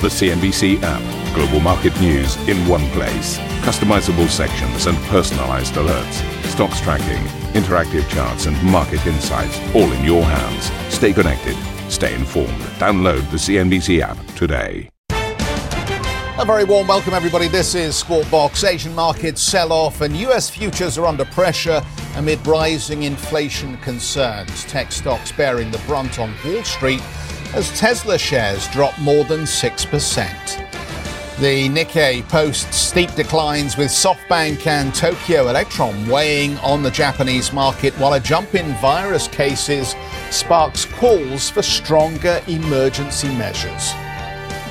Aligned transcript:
The 0.00 0.06
CNBC 0.06 0.80
app. 0.84 1.34
Global 1.34 1.58
market 1.58 2.00
news 2.00 2.36
in 2.48 2.56
one 2.68 2.88
place. 2.90 3.36
Customizable 3.66 4.28
sections 4.28 4.86
and 4.86 4.96
personalized 5.08 5.74
alerts. 5.74 6.44
Stocks 6.44 6.80
tracking, 6.80 7.20
interactive 7.60 8.08
charts, 8.08 8.46
and 8.46 8.56
market 8.62 9.04
insights 9.08 9.58
all 9.74 9.90
in 9.90 10.04
your 10.04 10.22
hands. 10.22 10.70
Stay 10.94 11.12
connected. 11.12 11.56
Stay 11.90 12.14
informed. 12.14 12.60
Download 12.78 13.28
the 13.32 13.38
CNBC 13.38 14.00
app 14.00 14.16
today. 14.36 14.88
A 16.38 16.44
very 16.46 16.62
warm 16.62 16.86
welcome, 16.86 17.12
everybody. 17.12 17.48
This 17.48 17.74
is 17.74 17.96
Squawk 17.96 18.30
Box. 18.30 18.62
Asian 18.62 18.94
markets 18.94 19.42
sell 19.42 19.72
off, 19.72 20.00
and 20.00 20.16
US 20.18 20.48
futures 20.48 20.96
are 20.96 21.06
under 21.06 21.24
pressure 21.24 21.82
amid 22.14 22.46
rising 22.46 23.02
inflation 23.02 23.76
concerns. 23.78 24.62
Tech 24.66 24.92
stocks 24.92 25.32
bearing 25.32 25.72
the 25.72 25.78
brunt 25.88 26.20
on 26.20 26.32
Wall 26.44 26.62
Street 26.62 27.02
as 27.54 27.76
Tesla 27.78 28.18
shares 28.18 28.68
drop 28.68 28.98
more 28.98 29.24
than 29.24 29.40
6%. 29.40 30.68
The 31.38 31.68
Nikkei 31.68 32.28
posts 32.28 32.76
steep 32.76 33.14
declines 33.14 33.76
with 33.76 33.88
SoftBank 33.88 34.66
and 34.66 34.92
Tokyo 34.92 35.48
Electron 35.48 36.08
weighing 36.08 36.58
on 36.58 36.82
the 36.82 36.90
Japanese 36.90 37.52
market 37.52 37.94
while 37.94 38.14
a 38.14 38.20
jump 38.20 38.56
in 38.56 38.74
virus 38.78 39.28
cases 39.28 39.94
sparks 40.30 40.84
calls 40.84 41.48
for 41.48 41.62
stronger 41.62 42.42
emergency 42.48 43.28
measures. 43.36 43.92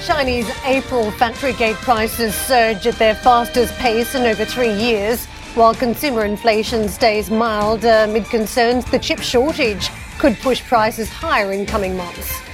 Chinese 0.05 0.49
April 0.65 1.09
factory 1.11 1.53
gate 1.53 1.77
prices 1.77 2.35
surge 2.35 2.85
at 2.85 2.95
their 2.95 3.15
fastest 3.15 3.73
pace 3.75 4.13
in 4.13 4.23
over 4.23 4.43
three 4.43 4.73
years, 4.73 5.25
while 5.55 5.73
consumer 5.73 6.25
inflation 6.25 6.89
stays 6.89 7.31
mild 7.31 7.85
amid 7.85 8.25
concerns 8.25 8.83
the 8.91 8.99
chip 8.99 9.19
shortage 9.19 9.89
could 10.19 10.37
push 10.39 10.61
prices 10.63 11.09
higher 11.09 11.53
in 11.53 11.65
coming 11.65 11.95
months. 11.95 12.46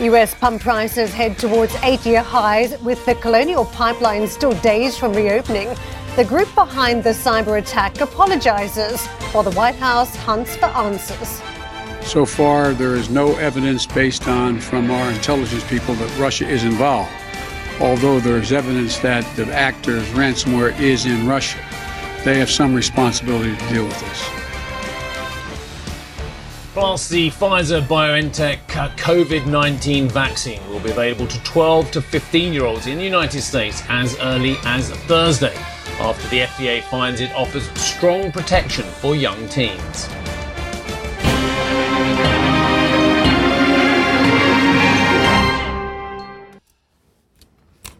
US 0.00 0.34
pump 0.34 0.60
prices 0.60 1.10
head 1.14 1.38
towards 1.38 1.74
eight 1.82 2.04
year 2.04 2.22
highs, 2.22 2.78
with 2.82 3.04
the 3.06 3.14
Colonial 3.14 3.64
Pipeline 3.64 4.28
still 4.28 4.52
days 4.60 4.94
from 4.94 5.14
reopening. 5.14 5.74
The 6.16 6.24
group 6.24 6.54
behind 6.54 7.02
the 7.02 7.10
cyber 7.10 7.58
attack 7.58 7.98
apologizes, 8.02 9.06
while 9.32 9.42
the 9.42 9.52
White 9.52 9.76
House 9.76 10.14
hunts 10.14 10.54
for 10.56 10.66
answers. 10.66 11.40
So 12.02 12.26
far, 12.26 12.74
there 12.74 12.94
is 12.94 13.08
no 13.08 13.36
evidence 13.36 13.86
based 13.86 14.28
on 14.28 14.60
from 14.60 14.90
our 14.90 15.10
intelligence 15.10 15.64
people 15.64 15.94
that 15.94 16.18
Russia 16.18 16.46
is 16.46 16.62
involved, 16.62 17.10
although 17.80 18.20
there 18.20 18.36
is 18.36 18.52
evidence 18.52 18.98
that 18.98 19.24
the 19.34 19.50
actors' 19.54 20.06
ransomware 20.10 20.78
is 20.78 21.06
in 21.06 21.26
Russia. 21.26 21.58
They 22.22 22.38
have 22.38 22.50
some 22.50 22.74
responsibility 22.74 23.56
to 23.56 23.68
deal 23.68 23.86
with 23.86 23.98
this. 24.00 24.45
Plus, 26.76 27.08
the 27.08 27.30
Pfizer 27.30 27.80
BioNTech 27.80 28.58
uh, 28.76 28.90
COVID 28.96 29.46
19 29.46 30.10
vaccine 30.10 30.60
will 30.68 30.78
be 30.78 30.90
available 30.90 31.26
to 31.26 31.42
12 31.42 31.90
to 31.92 32.02
15 32.02 32.52
year 32.52 32.66
olds 32.66 32.86
in 32.86 32.98
the 32.98 33.02
United 33.04 33.40
States 33.40 33.82
as 33.88 34.14
early 34.20 34.56
as 34.64 34.90
Thursday, 35.06 35.54
after 36.00 36.28
the 36.28 36.40
FDA 36.40 36.82
finds 36.82 37.22
it 37.22 37.32
offers 37.32 37.66
strong 37.80 38.30
protection 38.30 38.84
for 38.84 39.16
young 39.16 39.48
teens. 39.48 40.06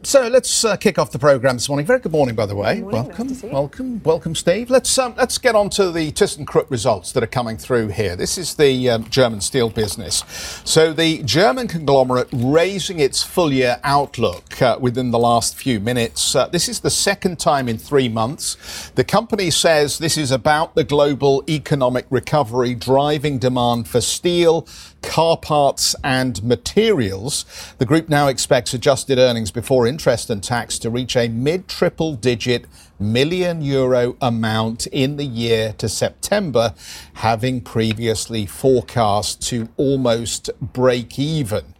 So 0.07 0.29
let's 0.29 0.65
uh, 0.65 0.77
kick 0.77 1.01
off 1.01 1.11
the 1.11 1.19
program 1.19 1.57
this 1.57 1.69
morning. 1.69 1.85
Very 1.85 1.99
good 1.99 2.13
morning, 2.13 2.37
by 2.37 2.47
the 2.47 2.55
way. 2.55 2.81
Morning, 2.81 3.09
welcome, 3.09 3.27
nice 3.27 3.41
to 3.41 3.41
see 3.41 3.47
you. 3.49 3.53
welcome, 3.53 4.01
welcome, 4.05 4.37
Steve. 4.37 4.71
Let's 4.71 4.97
um, 4.99 5.17
let's 5.17 5.37
get 5.37 5.57
on 5.57 5.69
to 5.71 5.91
the 5.91 6.13
ThyssenKrupp 6.13 6.71
results 6.71 7.11
that 7.11 7.25
are 7.25 7.27
coming 7.27 7.57
through 7.57 7.89
here. 7.89 8.15
This 8.15 8.39
is 8.39 8.55
the 8.55 8.89
um, 8.89 9.11
German 9.11 9.41
steel 9.41 9.69
business. 9.69 10.23
So 10.65 10.93
the 10.93 11.25
German 11.25 11.67
conglomerate 11.67 12.29
raising 12.33 13.01
its 13.01 13.25
full 13.25 13.53
year 13.53 13.81
outlook 13.83 14.63
uh, 14.63 14.79
within 14.81 15.11
the 15.11 15.19
last 15.19 15.57
few 15.57 15.81
minutes. 15.81 16.37
Uh, 16.37 16.47
this 16.47 16.69
is 16.69 16.79
the 16.79 16.91
second 16.91 17.41
time 17.41 17.69
in 17.69 17.77
three 17.77 18.09
months. 18.09 18.93
The 18.95 19.03
company 19.03 19.51
says 19.51 19.99
this 19.99 20.17
is 20.17 20.31
about 20.31 20.77
the 20.77 20.85
global 20.85 21.43
economic 21.49 22.07
recovery 22.11 22.77
driving 22.77 23.41
demand 23.41 23.89
for 23.89 24.01
steel, 24.01 24.69
car 25.03 25.37
parts 25.37 25.95
and 26.03 26.43
materials. 26.43 27.45
The 27.79 27.87
group 27.87 28.09
now 28.09 28.27
expects 28.29 28.75
adjusted 28.75 29.19
earnings 29.19 29.51
before 29.51 29.87
interest 29.87 30.31
and 30.31 30.43
tax 30.43 30.79
to 30.81 30.91
reach 30.91 31.17
a 31.17 31.29
mid 31.29 31.69
triple 31.69 32.15
digit 32.15 32.67
million 32.99 33.63
euro 33.63 34.17
amount 34.21 34.87
in 34.89 35.17
the 35.17 35.25
year 35.25 35.75
to 35.79 35.89
September, 35.89 36.75
having 37.15 37.61
previously 37.61 38.47
forecast 38.47 39.43
to 39.49 39.69
almost 39.77 40.51
break 40.61 41.19
even. 41.19 41.75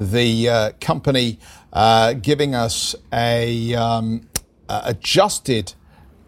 The 0.00 0.48
uh, 0.48 0.72
company 0.80 1.38
uh, 1.72 2.14
giving 2.14 2.54
us 2.54 2.94
a 3.12 3.74
um, 3.74 4.28
uh, 4.68 4.82
adjusted 4.84 5.74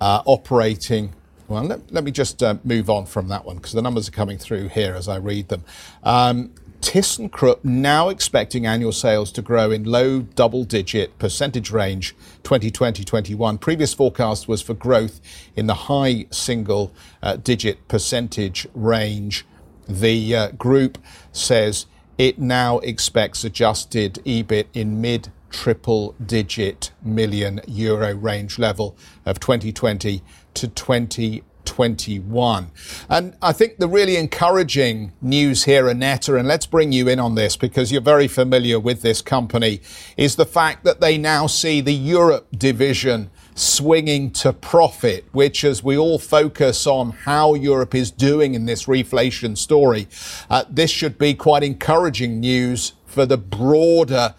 operating 0.01 1.15
well, 1.49 1.65
let, 1.65 1.93
let 1.93 2.05
me 2.05 2.11
just 2.11 2.43
uh, 2.43 2.57
move 2.65 2.89
on 2.89 3.07
from 3.07 3.29
that 3.29 3.45
one 3.45 3.57
because 3.57 3.73
the 3.73 3.83
numbers 3.83 4.09
are 4.09 4.13
coming 4.13 4.39
through 4.39 4.69
here 4.69 4.95
as 4.95 5.09
I 5.09 5.17
read 5.17 5.49
them. 5.49 5.65
Um, 6.03 6.53
ThyssenKrupp 6.81 7.65
now 7.65 8.11
expecting 8.11 8.67
annual 8.67 8.93
sales 8.93 9.33
to 9.33 9.43
grow 9.43 9.71
in 9.71 9.85
low 9.85 10.21
double 10.21 10.65
digit 10.65 11.19
percentage 11.19 11.71
range 11.71 12.15
2020-21. 12.43 13.59
Previous 13.59 13.95
forecast 13.95 14.49
was 14.49 14.61
for 14.61 14.75
growth 14.75 15.21
in 15.57 15.67
the 15.67 15.75
high 15.75 16.27
single 16.31 16.93
uh, 17.23 17.37
digit 17.37 17.89
percentage 17.89 18.67
range. 18.75 19.47
The 19.89 20.37
uh, 20.37 20.51
group 20.53 20.99
says 21.33 21.87
it 22.19 22.39
now 22.39 22.79
expects 22.81 23.45
adjusted 23.45 24.21
EBIT 24.25 24.67
in 24.75 25.01
mid 25.01 25.33
triple 25.51 26.15
digit 26.25 26.91
million 27.03 27.61
euro 27.67 28.15
range 28.15 28.59
level 28.59 28.97
of 29.25 29.39
2020 29.41 30.23
to 30.55 30.69
2021. 30.69 32.71
And 33.09 33.37
I 33.43 33.53
think 33.53 33.79
the 33.79 33.89
really 33.89 34.17
encouraging 34.17 35.13
news 35.21 35.65
here, 35.65 35.89
Annetta, 35.89 36.37
and 36.37 36.49
let's 36.49 36.67
bring 36.67 36.93
you 36.93 37.09
in 37.09 37.19
on 37.19 37.35
this 37.35 37.57
because 37.57 37.93
you're 37.93 38.01
very 38.01 38.29
familiar 38.29 38.79
with 38.79 39.03
this 39.03 39.23
company, 39.23 39.81
is 40.17 40.37
the 40.37 40.47
fact 40.47 40.85
that 40.85 41.01
they 41.01 41.19
now 41.19 41.47
see 41.47 41.81
the 41.81 41.95
Europe 41.95 42.47
division 42.57 43.31
swinging 43.55 44.31
to 44.33 44.53
profit, 44.53 45.25
which, 45.33 45.65
as 45.65 45.83
we 45.83 45.97
all 45.97 46.19
focus 46.19 46.87
on 46.87 47.11
how 47.11 47.55
Europe 47.55 47.95
is 47.95 48.11
doing 48.11 48.55
in 48.55 48.67
this 48.67 48.87
reflation 48.87 49.57
story, 49.57 50.09
uh, 50.51 50.65
this 50.69 50.91
should 50.91 51.19
be 51.19 51.35
quite 51.35 51.63
encouraging 51.63 52.41
news 52.41 52.95
for 53.07 53.27
the 53.27 53.39
broader 53.39 54.35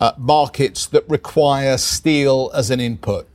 uh, 0.00 0.12
markets 0.18 0.86
that 0.86 1.08
require 1.08 1.78
steel 1.78 2.50
as 2.54 2.70
an 2.70 2.80
input. 2.80 3.28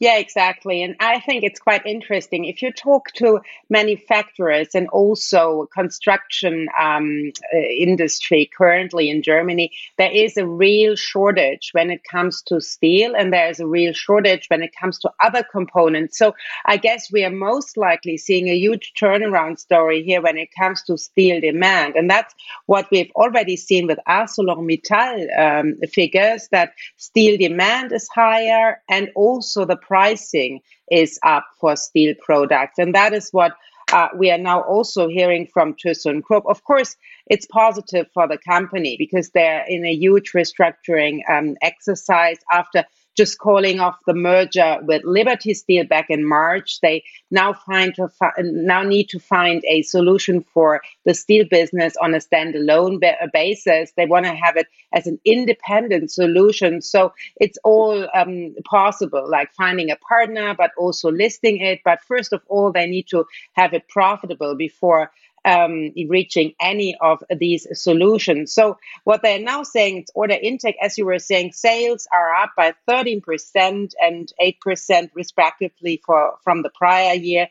Yeah, 0.00 0.16
exactly. 0.16 0.82
And 0.82 0.96
I 0.98 1.20
think 1.20 1.44
it's 1.44 1.60
quite 1.60 1.84
interesting. 1.84 2.46
If 2.46 2.62
you 2.62 2.72
talk 2.72 3.12
to 3.16 3.40
manufacturers 3.68 4.68
and 4.74 4.88
also 4.88 5.68
construction 5.74 6.68
um, 6.80 7.32
uh, 7.54 7.58
industry 7.58 8.50
currently 8.56 9.10
in 9.10 9.22
Germany, 9.22 9.72
there 9.98 10.10
is 10.10 10.38
a 10.38 10.46
real 10.46 10.96
shortage 10.96 11.68
when 11.72 11.90
it 11.90 12.00
comes 12.10 12.40
to 12.44 12.62
steel, 12.62 13.14
and 13.14 13.30
there 13.30 13.50
is 13.50 13.60
a 13.60 13.66
real 13.66 13.92
shortage 13.92 14.46
when 14.48 14.62
it 14.62 14.74
comes 14.74 14.98
to 15.00 15.10
other 15.22 15.42
components. 15.52 16.16
So 16.16 16.34
I 16.64 16.78
guess 16.78 17.12
we 17.12 17.22
are 17.26 17.30
most 17.30 17.76
likely 17.76 18.16
seeing 18.16 18.48
a 18.48 18.56
huge 18.56 18.94
turnaround 18.98 19.58
story 19.58 20.02
here 20.02 20.22
when 20.22 20.38
it 20.38 20.48
comes 20.58 20.82
to 20.84 20.96
steel 20.96 21.42
demand. 21.42 21.96
And 21.96 22.08
that's 22.08 22.34
what 22.64 22.88
we've 22.90 23.12
already 23.16 23.58
seen 23.58 23.86
with 23.86 23.98
ArcelorMittal 24.08 25.38
um, 25.38 25.74
figures 25.92 26.48
that 26.52 26.72
steel 26.96 27.36
demand 27.36 27.92
is 27.92 28.08
higher 28.08 28.80
and 28.88 29.10
also 29.14 29.66
the 29.66 29.76
pricing 29.90 30.60
is 30.90 31.18
up 31.24 31.44
for 31.60 31.74
steel 31.74 32.14
products. 32.24 32.78
And 32.78 32.94
that 32.94 33.12
is 33.12 33.30
what 33.32 33.56
uh, 33.92 34.08
we 34.16 34.30
are 34.30 34.38
now 34.38 34.60
also 34.60 35.08
hearing 35.08 35.48
from 35.52 35.74
ThyssenKrupp. 35.74 36.42
Of 36.48 36.62
course, 36.62 36.96
it's 37.26 37.46
positive 37.46 38.06
for 38.14 38.28
the 38.28 38.38
company 38.38 38.94
because 38.96 39.30
they're 39.30 39.64
in 39.66 39.84
a 39.84 39.92
huge 39.92 40.30
restructuring 40.32 41.28
um, 41.28 41.56
exercise 41.60 42.38
after 42.52 42.84
just 43.20 43.36
calling 43.36 43.80
off 43.80 43.98
the 44.06 44.14
merger 44.14 44.78
with 44.80 45.02
Liberty 45.04 45.52
Steel 45.52 45.84
back 45.84 46.06
in 46.08 46.26
March. 46.26 46.80
They 46.80 47.04
now 47.30 47.52
find 47.52 47.94
to 47.96 48.08
fi- 48.08 48.32
now 48.38 48.82
need 48.82 49.10
to 49.10 49.18
find 49.18 49.62
a 49.68 49.82
solution 49.82 50.42
for 50.54 50.80
the 51.04 51.12
steel 51.12 51.44
business 51.50 51.92
on 52.00 52.14
a 52.14 52.16
standalone 52.16 52.98
ba- 52.98 53.28
basis. 53.30 53.92
They 53.94 54.06
want 54.06 54.24
to 54.24 54.34
have 54.34 54.56
it 54.56 54.68
as 54.94 55.06
an 55.06 55.20
independent 55.26 56.10
solution. 56.10 56.80
So 56.80 57.12
it's 57.36 57.58
all 57.62 58.08
um, 58.14 58.54
possible, 58.64 59.28
like 59.30 59.52
finding 59.52 59.90
a 59.90 59.96
partner, 59.96 60.54
but 60.56 60.70
also 60.78 61.10
listing 61.10 61.60
it. 61.60 61.80
But 61.84 62.00
first 62.08 62.32
of 62.32 62.40
all, 62.48 62.72
they 62.72 62.86
need 62.86 63.08
to 63.08 63.26
have 63.52 63.74
it 63.74 63.86
profitable 63.88 64.54
before 64.54 65.10
um, 65.44 65.92
reaching 66.08 66.54
any 66.60 66.96
of 67.00 67.22
these 67.38 67.66
solutions. 67.72 68.52
So 68.52 68.78
what 69.04 69.22
they're 69.22 69.40
now 69.40 69.62
saying, 69.62 70.06
order 70.14 70.36
intake, 70.40 70.76
as 70.82 70.98
you 70.98 71.06
were 71.06 71.18
saying, 71.18 71.52
sales 71.52 72.06
are 72.12 72.34
up 72.34 72.52
by 72.56 72.74
13% 72.88 73.92
and 74.00 74.32
8% 74.40 75.10
respectively 75.14 76.02
for 76.04 76.34
from 76.42 76.62
the 76.62 76.70
prior 76.70 77.14
year. 77.14 77.48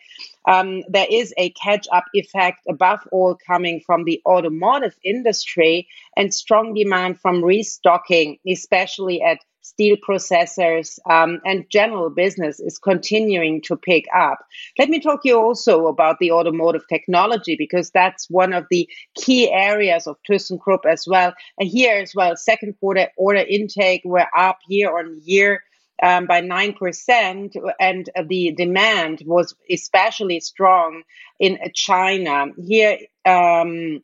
Um, 0.47 0.83
there 0.87 1.07
is 1.09 1.33
a 1.37 1.49
catch 1.51 1.87
up 1.91 2.05
effect 2.13 2.59
above 2.67 2.99
all 3.11 3.35
coming 3.35 3.81
from 3.85 4.03
the 4.03 4.21
automotive 4.25 4.95
industry 5.03 5.87
and 6.15 6.33
strong 6.33 6.73
demand 6.73 7.19
from 7.19 7.43
restocking, 7.43 8.37
especially 8.47 9.21
at 9.21 9.39
steel 9.79 9.95
processors 9.95 10.99
um, 11.09 11.39
and 11.45 11.63
general 11.69 12.09
business 12.09 12.59
is 12.59 12.77
continuing 12.77 13.61
to 13.61 13.77
pick 13.77 14.03
up. 14.13 14.39
Let 14.77 14.89
me 14.89 14.99
talk 14.99 15.23
to 15.23 15.29
you 15.29 15.39
also 15.39 15.87
about 15.87 16.17
the 16.19 16.33
automotive 16.33 16.81
technology 16.89 17.55
because 17.57 17.89
that's 17.89 18.29
one 18.29 18.51
of 18.51 18.65
the 18.69 18.89
key 19.15 19.49
areas 19.49 20.05
of 20.05 20.17
ThyssenKrupp 20.29 20.85
as 20.85 21.05
well. 21.07 21.33
And 21.57 21.69
here 21.69 21.95
as 22.01 22.11
well, 22.13 22.35
second 22.35 22.75
quarter 22.81 23.07
order 23.15 23.39
intake 23.39 24.01
were 24.03 24.27
up 24.37 24.57
year 24.67 24.97
on 24.97 25.21
year. 25.23 25.63
Um, 26.01 26.27
by 26.27 26.39
9%, 26.39 27.55
and 27.77 28.09
the 28.29 28.53
demand 28.55 29.21
was 29.25 29.53
especially 29.69 30.39
strong 30.39 31.03
in 31.41 31.59
China. 31.73 32.45
Here, 32.57 32.99
um, 33.25 33.99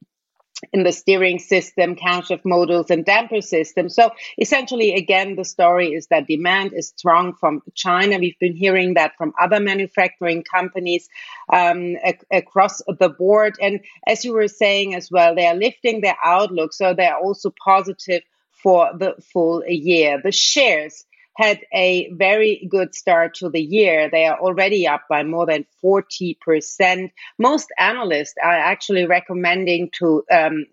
in 0.71 0.83
the 0.83 0.91
steering 0.91 1.39
system, 1.39 1.95
camshaft 1.95 2.43
modules, 2.43 2.89
and 2.89 3.05
damper 3.05 3.41
system. 3.41 3.89
So 3.89 4.11
essentially, 4.37 4.93
again, 4.93 5.35
the 5.35 5.43
story 5.43 5.93
is 5.93 6.07
that 6.07 6.27
demand 6.27 6.73
is 6.73 6.89
strong 6.95 7.33
from 7.33 7.61
China. 7.73 8.17
We've 8.17 8.39
been 8.39 8.55
hearing 8.55 8.93
that 8.93 9.17
from 9.17 9.33
other 9.39 9.59
manufacturing 9.59 10.43
companies 10.43 11.09
um, 11.51 11.97
ac- 12.03 12.19
across 12.31 12.81
the 12.87 13.09
board. 13.09 13.55
And 13.61 13.81
as 14.07 14.23
you 14.23 14.33
were 14.33 14.47
saying 14.47 14.95
as 14.95 15.11
well, 15.11 15.35
they 15.35 15.45
are 15.45 15.55
lifting 15.55 16.01
their 16.01 16.17
outlook, 16.23 16.73
so 16.73 16.93
they 16.93 17.07
are 17.07 17.19
also 17.19 17.53
positive 17.63 18.21
for 18.51 18.91
the 18.97 19.15
full 19.33 19.63
year. 19.67 20.21
The 20.23 20.31
shares 20.31 21.05
had 21.35 21.59
a 21.73 22.09
very 22.13 22.67
good 22.69 22.95
start 22.95 23.35
to 23.35 23.49
the 23.49 23.61
year. 23.61 24.09
They 24.09 24.25
are 24.25 24.39
already 24.39 24.87
up 24.87 25.03
by 25.09 25.23
more 25.23 25.45
than 25.45 25.65
40%. 25.83 27.11
Most 27.37 27.67
analysts 27.77 28.35
are 28.41 28.53
actually 28.53 29.05
recommending 29.05 29.89
to 29.99 30.23
um, 30.31 30.65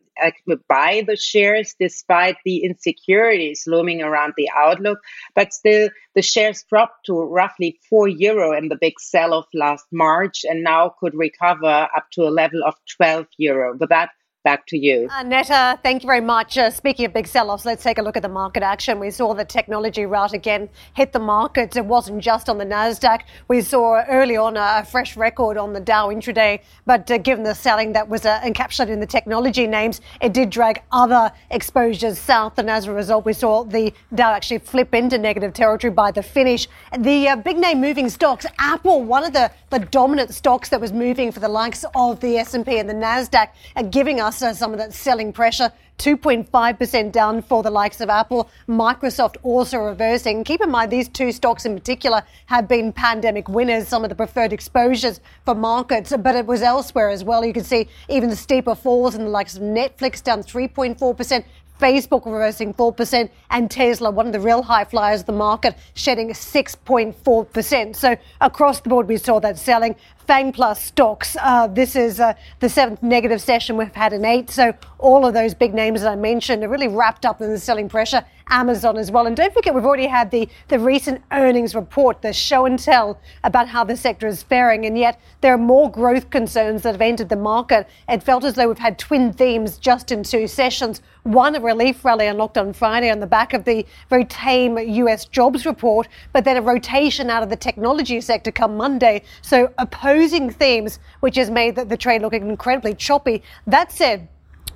buy 0.69 1.03
the 1.07 1.17
shares 1.17 1.75
despite 1.79 2.37
the 2.45 2.59
insecurities 2.65 3.65
looming 3.67 4.03
around 4.03 4.35
the 4.37 4.49
outlook. 4.57 4.99
But 5.35 5.53
still, 5.53 5.91
the 6.15 6.23
shares 6.23 6.65
dropped 6.69 7.07
to 7.07 7.21
roughly 7.21 7.81
4 7.89 8.09
euro 8.09 8.57
in 8.57 8.69
the 8.69 8.79
big 8.81 9.01
sell 9.01 9.35
off 9.35 9.49
last 9.55 9.87
March 9.91 10.45
and 10.45 10.63
now 10.63 10.95
could 11.01 11.15
recover 11.15 11.89
up 11.97 12.07
to 12.13 12.23
a 12.23 12.31
level 12.31 12.63
of 12.65 12.75
12 12.97 13.27
euro. 13.39 13.77
But 13.77 13.89
that 13.89 14.11
Back 14.45 14.67
to 14.69 14.77
you. 14.77 15.09
Annetta, 15.13 15.79
thank 15.85 16.03
you 16.03 16.09
very 16.09 16.21
much. 16.21 16.59
Uh, 16.59 16.69
speaking 16.69 17.07
of 17.07 17.13
big 17.13 17.29
sell 17.29 17.49
offs, 17.49 17.65
let's 17.65 17.85
take 17.85 17.99
a 17.99 18.03
look 18.03 18.17
at 18.17 18.25
the 18.25 18.29
market 18.29 18.65
action. 18.65 18.99
We 18.99 19.13
saw 19.13 19.35
the 19.35 19.45
technology 19.45 20.05
rout 20.05 20.33
again 20.33 20.69
hit 20.95 21.13
the 21.13 21.21
markets. 21.21 21.77
It 21.77 21.85
wasn't 21.85 22.25
just 22.25 22.49
on 22.49 22.59
the 22.59 22.65
NASDAQ. 22.65 23.21
We 23.47 23.61
saw 23.61 24.03
early 24.09 24.37
on 24.37 24.57
a, 24.57 24.85
fresh 24.85 25.17
record 25.17 25.57
on 25.57 25.73
the 25.73 25.79
Dow 25.79 26.09
intraday, 26.09 26.61
but 26.87 27.09
uh, 27.09 27.19
given 27.19 27.45
the 27.45 27.55
selling 27.55 27.93
that 27.93 28.09
was 28.09 28.27
uh, 28.27 28.41
encapsulated 28.41 28.89
in 28.89 28.99
the 28.99 29.07
technology 29.07 29.65
names, 29.69 30.01
it 30.21 30.33
did 30.33 30.51
drag 30.51 30.83
other 30.91 31.31
exposures 31.53 32.19
south. 32.19 32.59
And 32.59 32.69
as 32.69 32.87
a 32.87 32.93
result, 32.93 33.25
we 33.25 33.35
saw 33.35 33.63
the 33.63 33.95
Dow 34.13 34.33
actually 34.33 34.59
flip 34.59 34.93
into 34.93 35.19
negative 35.19 35.53
territory 35.53 35.93
by 35.93 36.11
the 36.11 36.23
finish. 36.23 36.67
The 36.99 37.29
uh, 37.29 37.37
big 37.37 37.59
name 37.59 37.81
moving 37.81 38.09
stocks, 38.09 38.45
Apple, 38.59 39.05
one 39.05 39.23
of 39.23 39.33
the, 39.33 39.53
the 39.71 39.79
dominant 39.79 40.35
stocks 40.35 40.69
that 40.71 40.81
was 40.81 40.93
moving 40.93 41.31
for 41.31 41.39
the 41.39 41.49
likes 41.49 41.85
of 41.95 42.19
the 42.19 42.39
S&P 42.39 42.79
and 42.81 42.91
the 42.91 42.95
NASDAQ, 42.95 43.49
uh, 43.77 43.83
giving 43.83 44.21
us 44.21 44.32
some 44.33 44.73
of 44.73 44.79
that 44.79 44.93
selling 44.93 45.33
pressure. 45.33 45.73
2.5% 45.99 47.13
down 47.13 47.41
for 47.43 47.63
the 47.63 47.71
likes 47.71 48.01
of 48.01 48.09
Apple. 48.09 48.51
Microsoft 48.69 49.37
also 49.45 49.79
reversing. 49.79 50.43
Keep 50.43 50.63
in 50.63 50.71
mind, 50.71 50.91
these 50.91 51.09
two 51.09 51.31
stocks 51.31 51.65
in 51.65 51.75
particular 51.75 52.23
have 52.47 52.67
been 52.67 52.93
pandemic 52.93 53.49
winners, 53.49 53.87
some 53.87 54.03
of 54.03 54.09
the 54.09 54.17
preferred 54.17 54.53
exposures 54.53 55.21
for 55.45 55.55
markets, 55.55 56.13
but 56.19 56.35
it 56.35 56.47
was 56.47 56.63
elsewhere 56.63 57.11
as 57.11 57.23
well. 57.23 57.45
You 57.45 57.53
can 57.53 57.63
see 57.63 57.89
even 58.09 58.35
steeper 58.35 58.75
falls 58.75 59.15
in 59.15 59.23
the 59.23 59.31
likes 59.31 59.57
of 59.57 59.63
Netflix 59.63 60.23
down 60.23 60.43
3.4%, 60.43 61.45
Facebook 61.83 62.27
reversing 62.27 62.73
4%, 62.75 63.29
and 63.51 63.71
Tesla, 63.71 64.11
one 64.11 64.27
of 64.27 64.33
the 64.33 64.41
real 64.41 64.63
high 64.63 64.85
flyers 64.85 65.21
of 65.21 65.27
the 65.27 65.33
market, 65.33 65.77
shedding 65.95 66.31
6.4%. 66.31 67.97
So 67.97 68.17
across 68.41 68.81
the 68.81 68.89
board, 68.89 69.09
we 69.09 69.17
saw 69.17 69.41
that 69.41 69.59
selling. 69.59 69.97
Fang 70.27 70.53
Plus 70.53 70.83
stocks. 70.83 71.37
Uh, 71.41 71.67
this 71.67 71.97
is 71.97 72.21
uh, 72.21 72.35
the 72.61 72.69
seventh 72.69 73.03
negative 73.03 73.41
session 73.41 73.77
we've 73.77 73.95
had 73.95 74.13
in 74.13 74.25
eight. 74.25 74.51
So 74.51 74.73
all 74.99 75.27
of 75.27 75.35
those 75.35 75.55
big 75.55 75.75
names 75.75 76.03
that 76.03 76.13
I 76.13 76.17
mentioned 76.17 76.63
are 76.63 76.69
really 76.69 76.89
wrapped 76.89 77.27
up 77.27 77.41
in 77.41 77.51
the 77.51 77.59
selling 77.59 77.89
pressure. 77.89 78.25
Amazon 78.53 78.99
as 78.99 79.11
well. 79.11 79.27
And 79.27 79.37
don't 79.37 79.53
forget, 79.53 79.75
we've 79.75 79.85
already 79.85 80.07
had 80.07 80.31
the, 80.31 80.49
the 80.69 80.79
recent 80.79 81.23
earnings 81.33 81.75
report, 81.75 82.23
the 82.23 82.33
show 82.33 82.67
and 82.67 82.79
tell 82.79 83.19
about 83.45 83.67
how 83.67 83.83
the 83.83 83.97
sector 83.97 84.27
is 84.27 84.43
faring. 84.43 84.85
And 84.87 84.97
yet 84.97 85.21
there 85.41 85.55
are 85.55 85.59
more 85.59 85.91
growth 85.91 86.31
concerns 86.31 86.83
that 86.83 86.93
have 86.93 87.01
entered 87.01 87.29
the 87.29 87.37
market. 87.37 87.89
It 88.09 88.23
felt 88.23 88.45
as 88.45 88.55
though 88.55 88.69
we've 88.69 88.79
had 88.79 88.99
twin 88.99 89.33
themes 89.33 89.79
just 89.79 90.13
in 90.13 90.23
two 90.23 90.47
sessions. 90.47 91.01
One, 91.23 91.55
a 91.55 91.61
relief 91.61 92.05
rally 92.05 92.27
unlocked 92.27 92.59
on 92.59 92.73
Friday 92.73 93.11
on 93.11 93.21
the 93.21 93.27
back 93.27 93.55
of 93.55 93.65
the 93.65 93.87
very 94.11 94.25
tame 94.25 94.77
US 94.77 95.25
jobs 95.25 95.65
report, 95.65 96.09
but 96.33 96.45
then 96.45 96.57
a 96.57 96.63
rotation 96.63 97.31
out 97.31 97.43
of 97.43 97.49
the 97.49 97.57
technology 97.57 98.21
sector 98.21 98.53
come 98.53 98.77
Monday. 98.77 99.23
So 99.41 99.73
opposing 100.13 100.51
themes, 100.51 100.99
which 101.21 101.37
has 101.37 101.51
made 101.51 101.77
the, 101.77 101.85
the 101.85 101.97
trade 101.97 102.23
looking 102.23 102.49
incredibly 102.49 102.95
choppy. 102.95 103.43
That 103.67 103.91
said, 103.91 104.29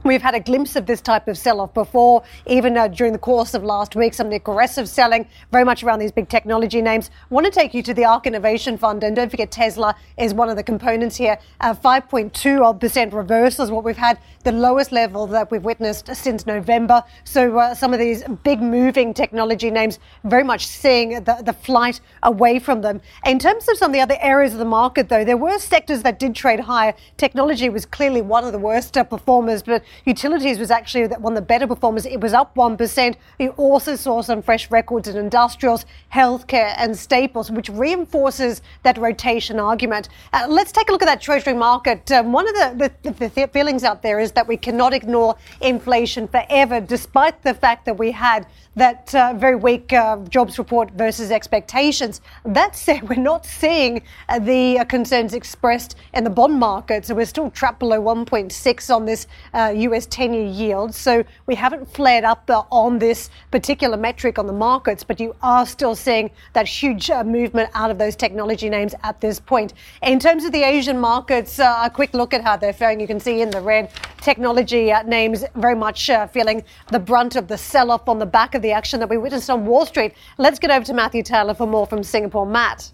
We've 0.06 0.22
had 0.22 0.36
a 0.36 0.40
glimpse 0.40 0.76
of 0.76 0.86
this 0.86 1.00
type 1.00 1.26
of 1.26 1.36
sell 1.36 1.60
off 1.60 1.74
before, 1.74 2.22
even 2.46 2.76
uh, 2.76 2.86
during 2.86 3.12
the 3.12 3.18
course 3.18 3.54
of 3.54 3.64
last 3.64 3.96
week, 3.96 4.14
some 4.14 4.30
aggressive 4.30 4.88
selling, 4.88 5.26
very 5.50 5.64
much 5.64 5.82
around 5.82 5.98
these 5.98 6.12
big 6.12 6.28
technology 6.28 6.80
names. 6.80 7.10
I 7.28 7.34
want 7.34 7.44
to 7.44 7.50
take 7.50 7.74
you 7.74 7.82
to 7.82 7.92
the 7.92 8.04
ARK 8.04 8.28
Innovation 8.28 8.78
Fund, 8.78 9.02
and 9.02 9.16
don't 9.16 9.28
forget 9.28 9.50
Tesla 9.50 9.96
is 10.16 10.32
one 10.32 10.48
of 10.48 10.54
the 10.54 10.62
components 10.62 11.16
here. 11.16 11.36
Uh, 11.60 11.74
5.2 11.74 12.78
percent 12.78 13.12
reversal 13.12 13.64
is 13.64 13.72
what 13.72 13.82
we've 13.82 13.96
had, 13.96 14.20
the 14.44 14.52
lowest 14.52 14.92
level 14.92 15.26
that 15.26 15.50
we've 15.50 15.64
witnessed 15.64 16.14
since 16.14 16.46
November. 16.46 17.02
So 17.24 17.58
uh, 17.58 17.74
some 17.74 17.92
of 17.92 17.98
these 17.98 18.22
big 18.44 18.62
moving 18.62 19.12
technology 19.12 19.72
names 19.72 19.98
very 20.22 20.44
much 20.44 20.68
seeing 20.68 21.24
the, 21.24 21.42
the 21.44 21.52
flight 21.52 22.00
away 22.22 22.60
from 22.60 22.80
them. 22.80 23.00
In 23.24 23.40
terms 23.40 23.68
of 23.68 23.76
some 23.76 23.90
of 23.90 23.92
the 23.92 24.00
other 24.02 24.18
areas 24.20 24.52
of 24.52 24.60
the 24.60 24.64
market, 24.66 25.08
though, 25.08 25.24
there 25.24 25.36
were 25.36 25.58
sectors 25.58 26.04
that 26.04 26.20
did 26.20 26.36
trade 26.36 26.60
higher. 26.60 26.94
Technology 27.16 27.68
was 27.70 27.84
clearly 27.84 28.22
one 28.22 28.44
of 28.44 28.52
the 28.52 28.58
worst 28.60 28.96
uh, 28.96 29.02
performers, 29.02 29.64
but 29.64 29.82
Utilities 30.04 30.58
was 30.58 30.70
actually 30.70 31.06
one 31.06 31.32
of 31.32 31.36
the 31.36 31.42
better 31.42 31.66
performers. 31.66 32.06
It 32.06 32.20
was 32.20 32.32
up 32.32 32.54
1%. 32.54 33.14
You 33.38 33.50
also 33.50 33.96
saw 33.96 34.22
some 34.22 34.42
fresh 34.42 34.70
records 34.70 35.08
in 35.08 35.16
industrials, 35.16 35.86
healthcare, 36.12 36.74
and 36.76 36.96
staples, 36.96 37.50
which 37.50 37.68
reinforces 37.68 38.62
that 38.82 38.98
rotation 38.98 39.58
argument. 39.58 40.08
Uh, 40.32 40.46
let's 40.48 40.72
take 40.72 40.88
a 40.88 40.92
look 40.92 41.02
at 41.02 41.06
that 41.06 41.20
treasury 41.20 41.54
market. 41.54 42.10
Um, 42.12 42.32
one 42.32 42.48
of 42.48 42.54
the, 42.54 42.92
the, 43.02 43.28
the, 43.28 43.48
feelings 43.48 43.84
out 43.84 44.02
there 44.02 44.18
is 44.20 44.32
that 44.32 44.46
we 44.46 44.56
cannot 44.56 44.92
ignore 44.92 45.36
inflation 45.60 46.28
forever, 46.28 46.80
despite 46.80 47.42
the 47.42 47.54
fact 47.54 47.84
that 47.86 47.98
we 47.98 48.10
had 48.10 48.46
that 48.76 49.14
uh, 49.14 49.32
very 49.34 49.56
weak 49.56 49.92
uh, 49.92 50.18
jobs 50.28 50.58
report 50.58 50.90
versus 50.92 51.30
expectations. 51.30 52.20
That 52.44 52.76
said, 52.76 53.08
we're 53.08 53.16
not 53.16 53.46
seeing 53.46 54.02
uh, 54.28 54.38
the 54.38 54.78
uh, 54.78 54.84
concerns 54.84 55.32
expressed 55.32 55.96
in 56.12 56.24
the 56.24 56.30
bond 56.30 56.54
market. 56.54 57.06
So 57.06 57.14
we're 57.14 57.26
still 57.26 57.50
trapped 57.50 57.78
below 57.78 58.00
1.6 58.00 58.94
on 58.94 59.06
this 59.06 59.26
US 59.54 60.06
uh, 60.06 60.10
10 60.10 60.34
year 60.34 60.44
yield. 60.44 60.94
So 60.94 61.24
we 61.46 61.54
haven't 61.54 61.90
flared 61.92 62.24
up 62.24 62.48
uh, 62.50 62.64
on 62.70 62.98
this 62.98 63.30
particular 63.50 63.96
metric 63.96 64.38
on 64.38 64.46
the 64.46 64.52
markets, 64.52 65.02
but 65.02 65.18
you 65.18 65.34
are 65.42 65.64
still 65.64 65.94
seeing 65.94 66.30
that 66.52 66.68
huge 66.68 67.10
movement 67.24 67.70
out 67.74 67.90
of 67.90 67.98
those 67.98 68.14
technology 68.14 68.68
names 68.68 68.94
at 69.02 69.20
this 69.20 69.40
point. 69.40 69.72
In 70.02 70.18
terms 70.18 70.44
of 70.44 70.52
the 70.52 70.62
Asian 70.62 71.00
markets, 71.00 71.58
a 71.58 71.90
quick 71.92 72.12
look 72.12 72.34
at 72.34 72.42
how 72.42 72.56
they're 72.56 72.72
faring. 72.74 73.00
You 73.00 73.06
can 73.06 73.20
see 73.20 73.40
in 73.40 73.50
the 73.50 73.60
red 73.60 73.90
technology 74.26 74.90
uh, 74.90 75.04
names 75.04 75.44
very 75.54 75.76
much 75.76 76.10
uh, 76.10 76.26
feeling 76.26 76.64
the 76.90 76.98
brunt 76.98 77.36
of 77.36 77.46
the 77.46 77.56
sell 77.56 77.92
off 77.92 78.08
on 78.08 78.18
the 78.18 78.26
back 78.26 78.56
of 78.56 78.60
the 78.60 78.72
action 78.72 78.98
that 78.98 79.08
we 79.08 79.16
witnessed 79.16 79.48
on 79.48 79.64
Wall 79.64 79.86
Street. 79.86 80.14
Let's 80.36 80.58
get 80.58 80.72
over 80.72 80.84
to 80.84 80.92
Matthew 80.92 81.22
Taylor 81.22 81.54
for 81.54 81.64
more 81.64 81.86
from 81.86 82.02
Singapore. 82.02 82.44
Matt. 82.44 82.90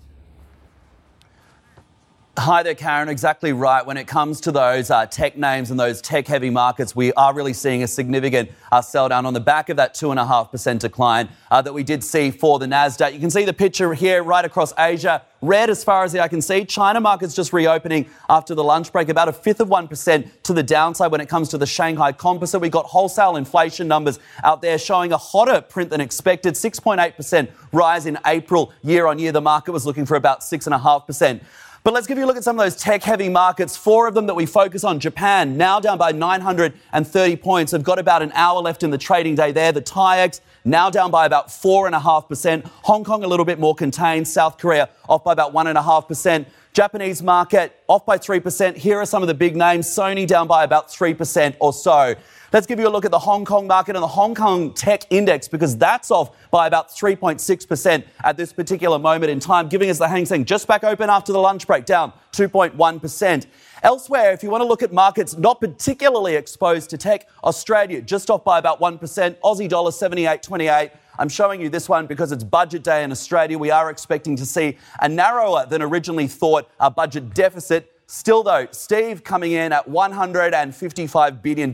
Hi 2.39 2.63
there, 2.63 2.75
Karen. 2.75 3.11
Exactly 3.11 3.53
right. 3.53 3.85
When 3.85 3.99
it 3.99 4.07
comes 4.07 4.41
to 4.41 4.53
those 4.53 4.91
uh, 4.91 5.05
tech 5.05 5.37
names 5.37 5.71
and 5.71 5.79
those 5.79 6.01
tech 6.01 6.27
heavy 6.27 6.49
markets, 6.49 6.97
we 6.97 7.13
are 7.13 7.35
really 7.35 7.53
seeing 7.53 7.83
a 7.83 7.87
significant 7.87 8.51
uh, 8.73 8.81
sell 8.81 9.07
down 9.11 9.27
on 9.27 9.35
the 9.35 9.41
back 9.41 9.69
of 9.69 9.77
that 9.77 9.95
2.5% 9.95 10.79
decline 10.79 11.29
uh, 11.51 11.61
that 11.61 11.75
we 11.75 11.83
did 11.83 12.03
see 12.03 12.31
for 12.31 12.59
the 12.59 12.65
NASDAQ. 12.65 13.13
You 13.13 13.21
can 13.21 13.31
see 13.31 13.45
the 13.45 13.53
picture 13.53 13.93
here 13.93 14.23
right 14.23 14.47
across 14.47 14.73
Asia. 14.79 15.23
Red 15.43 15.69
as 15.69 15.85
far 15.85 16.05
as 16.05 16.13
the 16.13 16.21
eye 16.21 16.29
can 16.29 16.41
see. 16.41 16.65
China 16.65 17.01
market's 17.01 17.35
just 17.35 17.53
reopening 17.53 18.09
after 18.31 18.55
the 18.55 18.65
lunch 18.65 18.93
break, 18.93 19.11
about 19.11 19.29
a 19.29 19.33
fifth 19.33 19.61
of 19.61 19.69
1% 19.69 20.43
to 20.45 20.53
the 20.55 20.63
downside 20.63 21.11
when 21.13 21.21
it 21.21 21.29
comes 21.29 21.51
to 21.51 21.59
the 21.59 21.67
Shanghai 21.67 22.13
composite. 22.13 22.63
We've 22.63 22.71
got 22.71 22.87
wholesale 22.87 23.37
inflation 23.37 23.89
numbers 23.89 24.21
out 24.43 24.63
there 24.63 24.79
showing 24.79 25.13
a 25.13 25.19
hotter 25.19 25.61
print 25.61 25.91
than 25.91 26.01
expected. 26.01 26.55
6.8% 26.55 27.51
rise 27.73 28.07
in 28.07 28.19
April 28.25 28.73
year 28.83 29.07
on 29.07 29.19
year. 29.19 29.33
The 29.33 29.41
market 29.43 29.73
was 29.73 29.85
looking 29.85 30.07
for 30.07 30.15
about 30.15 30.41
6.5%. 30.41 31.41
But 31.85 31.95
let's 31.95 32.07
give 32.07 32.17
you 32.17 32.25
a 32.25 32.27
look 32.27 32.37
at 32.37 32.45
some 32.45 32.61
of 32.61 32.65
those 32.65 32.77
tech 32.77 33.03
heavy 33.03 33.29
markets. 33.29 33.77
Four 33.77 34.07
of 34.07 34.15
them 34.15 34.27
that 34.27 34.35
we 34.35 34.47
focus 34.47 34.85
on. 34.85 35.01
Japan 35.01 35.57
now 35.57 35.81
down 35.81 35.99
by 35.99 36.13
930 36.13 37.37
points. 37.37 37.73
They've 37.73 37.83
got 37.83 37.99
about 37.99 38.23
an 38.23 38.31
hour 38.35 38.61
left 38.61 38.85
in 38.85 38.91
the 38.91 38.99
trading 38.99 39.35
day 39.35 39.51
there. 39.51 39.73
The 39.73 39.83
TAIEX 39.83 40.43
now 40.65 40.91
down 40.91 41.11
by 41.11 41.27
about 41.27 41.49
4.5%. 41.49 42.65
Hong 42.85 43.03
Kong 43.03 43.25
a 43.25 43.27
little 43.27 43.45
bit 43.45 43.59
more 43.59 43.75
contained. 43.75 44.29
South 44.29 44.59
Korea 44.59 44.91
off 45.09 45.25
by 45.25 45.33
about 45.33 45.53
1.5%. 45.53 46.47
Japanese 46.73 47.23
market 47.23 47.83
off 47.87 48.07
by 48.07 48.17
3%. 48.17 48.77
Here 48.77 48.99
are 48.99 49.05
some 49.05 49.23
of 49.23 49.29
the 49.29 49.35
big 49.35 49.57
names. 49.57 49.87
Sony 49.87 50.27
down 50.27 50.47
by 50.47 50.65
about 50.65 50.89
3% 50.89 51.55
or 51.61 51.73
so. 51.73 52.15
Let's 52.51 52.67
give 52.67 52.79
you 52.79 52.89
a 52.89 52.91
look 52.91 53.05
at 53.05 53.11
the 53.11 53.19
Hong 53.19 53.45
Kong 53.45 53.67
market 53.67 53.95
and 53.95 54.03
the 54.03 54.09
Hong 54.09 54.35
Kong 54.35 54.73
tech 54.73 55.05
index 55.11 55.49
because 55.49 55.77
that's 55.77 56.11
off 56.11 56.37
by 56.51 56.67
about 56.67 56.91
3.6% 56.91 58.05
at 58.25 58.37
this 58.37 58.53
particular 58.53 58.99
moment 58.99 59.31
in 59.31 59.41
time, 59.41 59.69
giving 59.69 59.91
us 59.91 59.99
the 59.99 60.09
Hang 60.09 60.25
Seng 60.27 60.45
just 60.45 60.67
back 60.67 60.85
open 60.85 61.11
after 61.11 61.33
the 61.33 61.39
lunch 61.39 61.67
break, 61.67 61.85
down 61.85 62.13
2.1%. 62.33 63.47
Elsewhere, 63.83 64.33
if 64.33 64.43
you 64.43 64.51
want 64.51 64.63
to 64.63 64.67
look 64.67 64.83
at 64.83 64.93
markets 64.93 65.37
not 65.37 65.61
particularly 65.61 66.37
exposed 66.37 66.89
to 66.91 66.99
tech, 66.99 67.29
Australia 67.45 68.01
just 68.01 68.31
off 68.31 68.45
by 68.45 68.59
about 68.59 68.81
1%, 68.81 68.99
Aussie 69.45 69.69
dollar 69.69 69.91
78.28. 69.91 70.91
I'm 71.19 71.29
showing 71.29 71.61
you 71.61 71.69
this 71.69 71.89
one 71.89 72.07
because 72.07 72.33
it's 72.33 72.45
budget 72.45 72.83
day 72.83 73.05
in 73.05 73.11
Australia. 73.11 73.59
We 73.59 73.71
are 73.71 73.91
expecting 73.91 74.37
to 74.37 74.47
see 74.47 74.79
a 75.01 75.09
narrower 75.09 75.67
than 75.67 75.83
originally 75.83 76.27
thought 76.27 76.71
a 76.81 76.91
budget 76.91 77.35
deficit. 77.35 77.93
Still, 78.07 78.43
though, 78.43 78.67
Steve 78.71 79.25
coming 79.25 79.53
in 79.53 79.73
at 79.73 79.89
$155 79.89 81.43
billion 81.43 81.73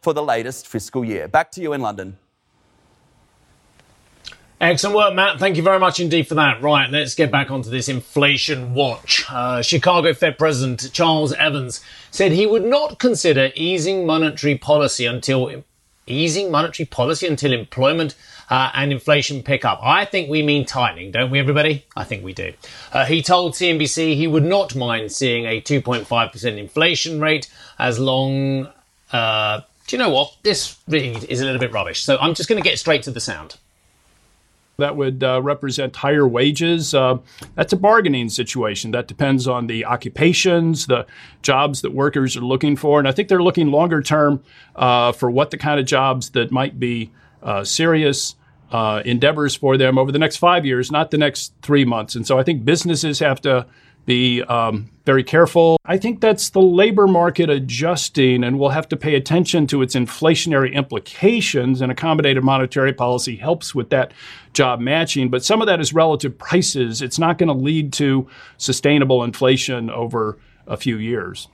for 0.00 0.12
the 0.12 0.22
latest 0.22 0.66
fiscal 0.66 1.04
year. 1.04 1.28
Back 1.28 1.50
to 1.52 1.60
you 1.60 1.72
in 1.72 1.80
London. 1.80 2.18
Excellent 4.60 4.94
work, 4.94 5.12
Matt. 5.12 5.40
Thank 5.40 5.56
you 5.56 5.62
very 5.64 5.80
much 5.80 5.98
indeed 5.98 6.28
for 6.28 6.36
that. 6.36 6.62
Right, 6.62 6.88
let's 6.88 7.16
get 7.16 7.32
back 7.32 7.50
onto 7.50 7.68
this 7.68 7.88
inflation 7.88 8.74
watch. 8.74 9.24
Uh, 9.28 9.60
Chicago 9.60 10.14
Fed 10.14 10.38
President 10.38 10.88
Charles 10.92 11.32
Evans 11.32 11.80
said 12.12 12.30
he 12.30 12.46
would 12.46 12.64
not 12.64 13.00
consider 13.00 13.50
easing 13.56 14.06
monetary 14.06 14.56
policy 14.56 15.04
until 15.04 15.64
easing 16.06 16.50
monetary 16.50 16.86
policy 16.86 17.26
until 17.26 17.52
employment 17.52 18.14
uh, 18.50 18.70
and 18.74 18.92
inflation 18.92 19.42
pick 19.42 19.64
up. 19.64 19.80
I 19.82 20.04
think 20.04 20.28
we 20.28 20.42
mean 20.42 20.66
tightening, 20.66 21.10
don't 21.10 21.30
we, 21.30 21.38
everybody? 21.38 21.84
I 21.96 22.04
think 22.04 22.24
we 22.24 22.32
do. 22.32 22.52
Uh, 22.92 23.04
he 23.04 23.22
told 23.22 23.54
CNBC 23.54 24.16
he 24.16 24.26
would 24.26 24.44
not 24.44 24.74
mind 24.74 25.12
seeing 25.12 25.46
a 25.46 25.60
2.5% 25.60 26.58
inflation 26.58 27.20
rate 27.20 27.50
as 27.78 27.98
long 27.98 28.68
uh, 29.12 29.60
do 29.86 29.96
you 29.96 30.02
know 30.02 30.10
what? 30.10 30.36
This 30.42 30.78
read 30.88 31.24
is 31.24 31.40
a 31.40 31.44
little 31.44 31.60
bit 31.60 31.72
rubbish. 31.72 32.04
So 32.04 32.16
I'm 32.18 32.34
just 32.34 32.48
going 32.48 32.62
to 32.62 32.66
get 32.66 32.78
straight 32.78 33.02
to 33.04 33.10
the 33.10 33.20
sound. 33.20 33.56
That 34.82 34.96
would 34.96 35.22
uh, 35.22 35.40
represent 35.42 35.96
higher 35.96 36.26
wages. 36.26 36.94
Uh, 36.94 37.18
that's 37.54 37.72
a 37.72 37.76
bargaining 37.76 38.28
situation. 38.28 38.90
That 38.90 39.06
depends 39.08 39.48
on 39.48 39.66
the 39.66 39.84
occupations, 39.84 40.86
the 40.86 41.06
jobs 41.40 41.82
that 41.82 41.92
workers 41.94 42.36
are 42.36 42.46
looking 42.52 42.76
for. 42.76 42.98
And 42.98 43.08
I 43.08 43.12
think 43.12 43.28
they're 43.28 43.42
looking 43.42 43.70
longer 43.70 44.02
term 44.02 44.42
uh, 44.76 45.12
for 45.12 45.30
what 45.30 45.50
the 45.50 45.58
kind 45.58 45.78
of 45.80 45.86
jobs 45.86 46.30
that 46.30 46.50
might 46.50 46.78
be 46.78 47.10
uh, 47.42 47.64
serious 47.64 48.36
uh, 48.72 49.02
endeavors 49.04 49.54
for 49.54 49.76
them 49.76 49.98
over 49.98 50.10
the 50.10 50.18
next 50.18 50.38
five 50.38 50.64
years, 50.64 50.90
not 50.90 51.10
the 51.10 51.18
next 51.18 51.52
three 51.62 51.84
months. 51.84 52.14
And 52.16 52.26
so 52.26 52.38
I 52.38 52.42
think 52.42 52.64
businesses 52.64 53.18
have 53.20 53.40
to 53.42 53.66
be 54.04 54.42
um, 54.42 54.90
very 55.04 55.24
careful. 55.24 55.78
I 55.84 55.98
think 55.98 56.20
that's 56.20 56.50
the 56.50 56.60
labor 56.60 57.06
market 57.06 57.50
adjusting, 57.50 58.44
and 58.44 58.58
we'll 58.58 58.70
have 58.70 58.88
to 58.90 58.96
pay 58.96 59.14
attention 59.14 59.66
to 59.68 59.82
its 59.82 59.94
inflationary 59.94 60.72
implications. 60.72 61.80
And 61.80 61.94
accommodative 61.94 62.42
monetary 62.42 62.92
policy 62.92 63.36
helps 63.36 63.74
with 63.74 63.90
that 63.90 64.12
job 64.52 64.80
matching, 64.80 65.28
but 65.30 65.44
some 65.44 65.60
of 65.60 65.66
that 65.66 65.80
is 65.80 65.92
relative 65.92 66.36
prices. 66.36 67.02
It's 67.02 67.18
not 67.18 67.38
going 67.38 67.48
to 67.48 67.54
lead 67.54 67.92
to 67.94 68.28
sustainable 68.58 69.24
inflation 69.24 69.90
over 69.90 70.38
a 70.66 70.76
few 70.76 70.98
years. 70.98 71.48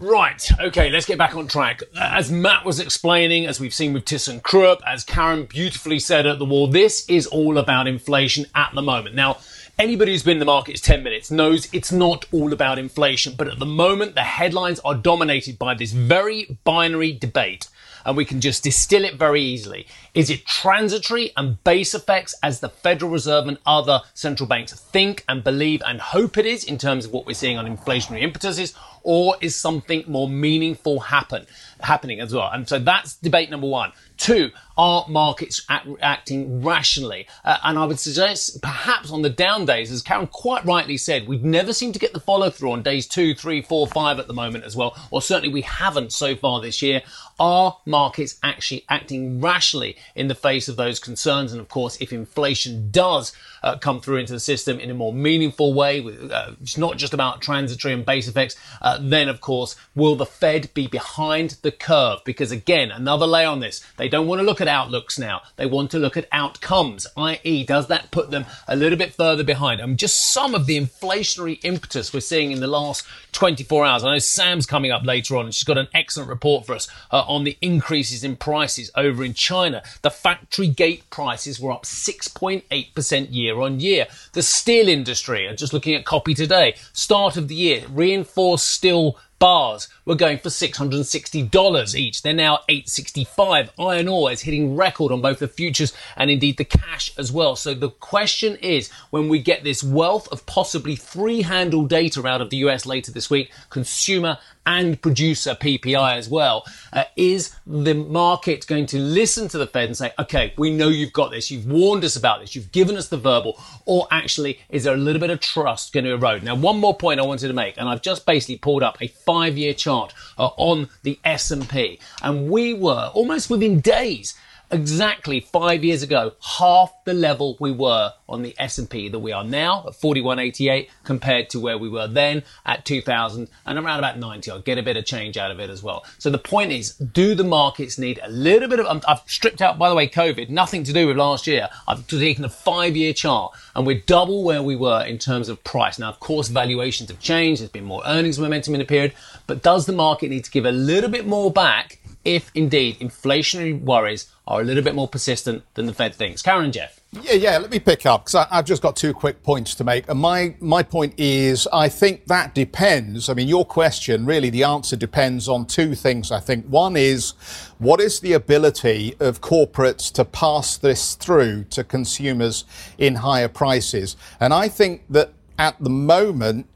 Right, 0.00 0.48
okay, 0.60 0.90
let's 0.90 1.06
get 1.06 1.18
back 1.18 1.34
on 1.34 1.48
track. 1.48 1.82
As 2.00 2.30
Matt 2.30 2.64
was 2.64 2.78
explaining, 2.78 3.46
as 3.46 3.58
we've 3.58 3.74
seen 3.74 3.92
with 3.92 4.04
ThyssenKrupp, 4.04 4.78
as 4.86 5.02
Karen 5.02 5.46
beautifully 5.46 5.98
said 5.98 6.24
at 6.24 6.38
the 6.38 6.44
wall, 6.44 6.68
this 6.68 7.04
is 7.10 7.26
all 7.26 7.58
about 7.58 7.88
inflation 7.88 8.46
at 8.54 8.70
the 8.76 8.82
moment. 8.82 9.16
Now, 9.16 9.38
Anybody 9.78 10.10
who's 10.10 10.24
been 10.24 10.32
in 10.32 10.38
the 10.40 10.44
markets 10.44 10.80
10 10.80 11.04
minutes 11.04 11.30
knows 11.30 11.72
it's 11.72 11.92
not 11.92 12.24
all 12.32 12.52
about 12.52 12.80
inflation, 12.80 13.34
but 13.38 13.46
at 13.46 13.60
the 13.60 13.64
moment, 13.64 14.16
the 14.16 14.22
headlines 14.22 14.80
are 14.80 14.96
dominated 14.96 15.56
by 15.56 15.74
this 15.74 15.92
very 15.92 16.58
binary 16.64 17.12
debate, 17.12 17.68
and 18.04 18.16
we 18.16 18.24
can 18.24 18.40
just 18.40 18.64
distill 18.64 19.04
it 19.04 19.14
very 19.14 19.40
easily. 19.40 19.86
Is 20.14 20.30
it 20.30 20.44
transitory 20.44 21.30
and 21.36 21.62
base 21.62 21.94
effects 21.94 22.34
as 22.42 22.58
the 22.58 22.68
Federal 22.68 23.12
Reserve 23.12 23.46
and 23.46 23.58
other 23.66 24.00
central 24.14 24.48
banks 24.48 24.72
think 24.72 25.24
and 25.28 25.44
believe 25.44 25.80
and 25.86 26.00
hope 26.00 26.38
it 26.38 26.44
is 26.44 26.64
in 26.64 26.76
terms 26.76 27.04
of 27.04 27.12
what 27.12 27.24
we're 27.24 27.34
seeing 27.34 27.56
on 27.56 27.64
inflationary 27.64 28.22
impetuses, 28.22 28.74
or 29.04 29.36
is 29.40 29.54
something 29.54 30.02
more 30.08 30.28
meaningful 30.28 30.98
happen 30.98 31.46
happening 31.78 32.18
as 32.18 32.34
well? 32.34 32.50
And 32.52 32.68
so 32.68 32.80
that's 32.80 33.14
debate 33.14 33.48
number 33.48 33.68
one. 33.68 33.92
Two, 34.16 34.50
are 34.78 35.04
markets 35.08 35.62
act, 35.68 35.88
acting 36.00 36.62
rationally? 36.62 37.26
Uh, 37.44 37.58
and 37.64 37.78
I 37.78 37.84
would 37.84 37.98
suggest 37.98 38.62
perhaps 38.62 39.10
on 39.10 39.22
the 39.22 39.28
down 39.28 39.66
days, 39.66 39.90
as 39.90 40.00
Karen 40.00 40.28
quite 40.28 40.64
rightly 40.64 40.96
said, 40.96 41.26
we've 41.26 41.44
never 41.44 41.72
seemed 41.72 41.94
to 41.94 42.00
get 42.00 42.12
the 42.12 42.20
follow 42.20 42.48
through 42.48 42.72
on 42.72 42.82
days 42.82 43.08
two, 43.08 43.34
three, 43.34 43.60
four, 43.60 43.88
five 43.88 44.18
at 44.18 44.28
the 44.28 44.32
moment 44.32 44.64
as 44.64 44.76
well, 44.76 44.96
or 45.10 45.20
certainly 45.20 45.52
we 45.52 45.62
haven't 45.62 46.12
so 46.12 46.36
far 46.36 46.60
this 46.60 46.80
year. 46.80 47.02
Are 47.40 47.78
markets 47.84 48.36
actually 48.42 48.84
acting 48.88 49.40
rationally 49.40 49.96
in 50.14 50.28
the 50.28 50.34
face 50.34 50.68
of 50.68 50.76
those 50.76 50.98
concerns? 50.98 51.52
And 51.52 51.60
of 51.60 51.68
course, 51.68 51.96
if 52.00 52.12
inflation 52.12 52.90
does 52.90 53.32
uh, 53.62 53.78
come 53.78 54.00
through 54.00 54.16
into 54.16 54.32
the 54.32 54.40
system 54.40 54.78
in 54.78 54.90
a 54.90 54.94
more 54.94 55.12
meaningful 55.12 55.74
way, 55.74 56.00
uh, 56.30 56.52
it's 56.60 56.78
not 56.78 56.96
just 56.96 57.14
about 57.14 57.40
transitory 57.40 57.94
and 57.94 58.04
base 58.04 58.28
effects, 58.28 58.56
uh, 58.82 58.98
then 59.00 59.28
of 59.28 59.40
course, 59.40 59.76
will 59.94 60.14
the 60.14 60.26
Fed 60.26 60.72
be 60.74 60.86
behind 60.86 61.58
the 61.62 61.72
curve? 61.72 62.20
Because 62.24 62.50
again, 62.52 62.90
another 62.90 63.26
lay 63.26 63.44
on 63.44 63.60
this, 63.60 63.84
they 63.96 64.08
don't 64.08 64.26
want 64.26 64.40
to 64.40 64.44
look 64.44 64.60
at 64.60 64.67
outlooks 64.68 65.18
now. 65.18 65.42
They 65.56 65.66
want 65.66 65.90
to 65.92 65.98
look 65.98 66.16
at 66.16 66.28
outcomes, 66.30 67.06
i.e., 67.16 67.64
does 67.64 67.88
that 67.88 68.10
put 68.10 68.30
them 68.30 68.46
a 68.66 68.76
little 68.76 68.98
bit 68.98 69.14
further 69.14 69.44
behind? 69.44 69.80
Mean, 69.80 69.96
just 69.96 70.32
some 70.32 70.54
of 70.54 70.66
the 70.66 70.78
inflationary 70.78 71.58
impetus 71.64 72.12
we're 72.12 72.20
seeing 72.20 72.52
in 72.52 72.60
the 72.60 72.66
last 72.66 73.06
24 73.32 73.86
hours. 73.86 74.04
I 74.04 74.12
know 74.12 74.18
Sam's 74.18 74.66
coming 74.66 74.90
up 74.90 75.04
later 75.04 75.36
on 75.36 75.46
and 75.46 75.54
she's 75.54 75.64
got 75.64 75.78
an 75.78 75.88
excellent 75.94 76.28
report 76.28 76.66
for 76.66 76.74
us 76.74 76.88
uh, 77.10 77.24
on 77.26 77.44
the 77.44 77.56
increases 77.60 78.24
in 78.24 78.36
prices 78.36 78.90
over 78.94 79.24
in 79.24 79.34
China. 79.34 79.82
The 80.02 80.10
factory 80.10 80.68
gate 80.68 81.08
prices 81.10 81.58
were 81.58 81.72
up 81.72 81.84
6.8% 81.84 83.28
year 83.30 83.60
on 83.60 83.80
year. 83.80 84.06
The 84.32 84.42
steel 84.42 84.88
industry, 84.88 85.46
and 85.46 85.58
just 85.58 85.72
looking 85.72 85.94
at 85.94 86.04
copy 86.04 86.34
today, 86.34 86.74
start 86.92 87.36
of 87.36 87.48
the 87.48 87.54
year, 87.54 87.84
reinforced 87.88 88.68
steel 88.68 89.16
Bars 89.38 89.88
were 90.08 90.14
going 90.14 90.38
for 90.38 90.48
$660 90.48 91.94
each. 91.94 92.22
They're 92.22 92.32
now 92.32 92.60
865. 92.68 93.70
Iron 93.78 94.08
ore 94.08 94.32
is 94.32 94.40
hitting 94.40 94.74
record 94.74 95.12
on 95.12 95.20
both 95.20 95.38
the 95.38 95.46
futures 95.46 95.92
and 96.16 96.30
indeed 96.30 96.56
the 96.56 96.64
cash 96.64 97.12
as 97.18 97.30
well. 97.30 97.56
So 97.56 97.74
the 97.74 97.90
question 97.90 98.56
is, 98.56 98.90
when 99.10 99.28
we 99.28 99.38
get 99.38 99.64
this 99.64 99.84
wealth 99.84 100.26
of 100.32 100.46
possibly 100.46 100.96
three 100.96 101.42
handle 101.42 101.84
data 101.84 102.26
out 102.26 102.40
of 102.40 102.48
the 102.48 102.56
US 102.56 102.86
later 102.86 103.12
this 103.12 103.28
week, 103.28 103.52
consumer 103.68 104.38
and 104.68 105.00
producer 105.00 105.54
PPI 105.54 106.16
as 106.16 106.28
well. 106.28 106.64
Uh, 106.92 107.04
is 107.16 107.56
the 107.66 107.94
market 107.94 108.66
going 108.66 108.84
to 108.84 108.98
listen 108.98 109.48
to 109.48 109.56
the 109.56 109.66
Fed 109.66 109.86
and 109.86 109.96
say, 109.96 110.12
okay, 110.18 110.52
we 110.58 110.70
know 110.70 110.88
you've 110.88 111.14
got 111.14 111.30
this, 111.30 111.50
you've 111.50 111.66
warned 111.66 112.04
us 112.04 112.16
about 112.16 112.40
this, 112.40 112.54
you've 112.54 112.70
given 112.70 112.96
us 112.98 113.08
the 113.08 113.16
verbal, 113.16 113.58
or 113.86 114.06
actually 114.10 114.60
is 114.68 114.84
there 114.84 114.92
a 114.92 114.98
little 114.98 115.20
bit 115.20 115.30
of 115.30 115.40
trust 115.40 115.94
going 115.94 116.04
to 116.04 116.12
erode? 116.12 116.42
Now, 116.42 116.54
one 116.54 116.78
more 116.78 116.94
point 116.94 117.18
I 117.18 117.24
wanted 117.24 117.48
to 117.48 117.54
make, 117.54 117.78
and 117.78 117.88
I've 117.88 118.02
just 118.02 118.26
basically 118.26 118.58
pulled 118.58 118.82
up 118.82 119.00
a 119.00 119.08
five-year 119.08 119.72
chart 119.72 119.97
uh, 120.38 120.50
on 120.56 120.88
the 121.02 121.18
S&P, 121.24 121.98
and 122.22 122.50
we 122.50 122.74
were 122.74 123.10
almost 123.14 123.50
within 123.50 123.80
days 123.80 124.34
exactly 124.70 125.40
five 125.40 125.84
years 125.84 126.02
ago, 126.02 126.32
half 126.58 126.92
the 127.04 127.14
level 127.14 127.56
we 127.60 127.72
were 127.72 128.12
on 128.28 128.42
the 128.42 128.54
S&P 128.58 129.08
that 129.08 129.18
we 129.18 129.32
are 129.32 129.44
now 129.44 129.84
at 129.86 129.94
4188 129.94 130.90
compared 131.04 131.50
to 131.50 131.60
where 131.60 131.78
we 131.78 131.88
were 131.88 132.06
then 132.06 132.42
at 132.66 132.84
2000 132.84 133.48
and 133.66 133.78
around 133.78 133.98
about 133.98 134.18
90. 134.18 134.50
I'll 134.50 134.60
get 134.60 134.78
a 134.78 134.82
bit 134.82 134.96
of 134.96 135.04
change 135.04 135.36
out 135.36 135.50
of 135.50 135.60
it 135.60 135.70
as 135.70 135.82
well. 135.82 136.04
So 136.18 136.30
the 136.30 136.38
point 136.38 136.72
is, 136.72 136.92
do 136.94 137.34
the 137.34 137.44
markets 137.44 137.98
need 137.98 138.20
a 138.22 138.28
little 138.28 138.68
bit 138.68 138.80
of, 138.80 139.04
I've 139.08 139.20
stripped 139.26 139.62
out, 139.62 139.78
by 139.78 139.88
the 139.88 139.94
way, 139.94 140.06
COVID, 140.08 140.50
nothing 140.50 140.84
to 140.84 140.92
do 140.92 141.06
with 141.06 141.16
last 141.16 141.46
year. 141.46 141.68
I've 141.86 142.06
taken 142.06 142.44
a 142.44 142.48
five 142.48 142.96
year 142.96 143.12
chart 143.12 143.56
and 143.74 143.86
we're 143.86 144.02
double 144.06 144.44
where 144.44 144.62
we 144.62 144.76
were 144.76 145.04
in 145.04 145.18
terms 145.18 145.48
of 145.48 145.62
price. 145.64 145.98
Now, 145.98 146.10
of 146.10 146.20
course, 146.20 146.48
valuations 146.48 147.10
have 147.10 147.20
changed. 147.20 147.62
There's 147.62 147.70
been 147.70 147.84
more 147.84 148.02
earnings 148.06 148.38
momentum 148.38 148.74
in 148.74 148.80
the 148.80 148.84
period, 148.84 149.14
but 149.46 149.62
does 149.62 149.86
the 149.86 149.92
market 149.92 150.30
need 150.30 150.44
to 150.44 150.50
give 150.50 150.66
a 150.66 150.72
little 150.72 151.10
bit 151.10 151.26
more 151.26 151.50
back 151.50 151.98
if 152.28 152.50
indeed 152.54 153.00
inflationary 153.00 153.80
worries 153.80 154.30
are 154.46 154.60
a 154.60 154.64
little 154.64 154.84
bit 154.84 154.94
more 154.94 155.08
persistent 155.08 155.64
than 155.74 155.86
the 155.86 155.94
Fed 155.94 156.14
thinks. 156.14 156.42
Karen 156.42 156.64
and 156.64 156.74
Geoff. 156.74 157.00
Yeah, 157.10 157.32
yeah. 157.32 157.56
Let 157.56 157.70
me 157.70 157.78
pick 157.78 158.04
up 158.04 158.26
because 158.26 158.46
I've 158.50 158.66
just 158.66 158.82
got 158.82 158.96
two 158.96 159.14
quick 159.14 159.42
points 159.42 159.74
to 159.76 159.84
make. 159.84 160.06
And 160.10 160.20
my 160.20 160.54
my 160.60 160.82
point 160.82 161.14
is, 161.16 161.66
I 161.72 161.88
think 161.88 162.26
that 162.26 162.54
depends. 162.54 163.30
I 163.30 163.34
mean, 163.34 163.48
your 163.48 163.64
question 163.64 164.26
really, 164.26 164.50
the 164.50 164.64
answer 164.64 164.94
depends 164.94 165.48
on 165.48 165.64
two 165.64 165.94
things. 165.94 166.30
I 166.30 166.38
think 166.38 166.66
one 166.66 166.98
is, 166.98 167.32
what 167.78 167.98
is 167.98 168.20
the 168.20 168.34
ability 168.34 169.16
of 169.20 169.40
corporates 169.40 170.12
to 170.12 170.24
pass 170.26 170.76
this 170.76 171.14
through 171.14 171.64
to 171.70 171.82
consumers 171.82 172.66
in 172.98 173.14
higher 173.14 173.48
prices? 173.48 174.16
And 174.38 174.52
I 174.52 174.68
think 174.68 175.04
that 175.08 175.32
at 175.58 175.82
the 175.82 175.90
moment, 175.90 176.66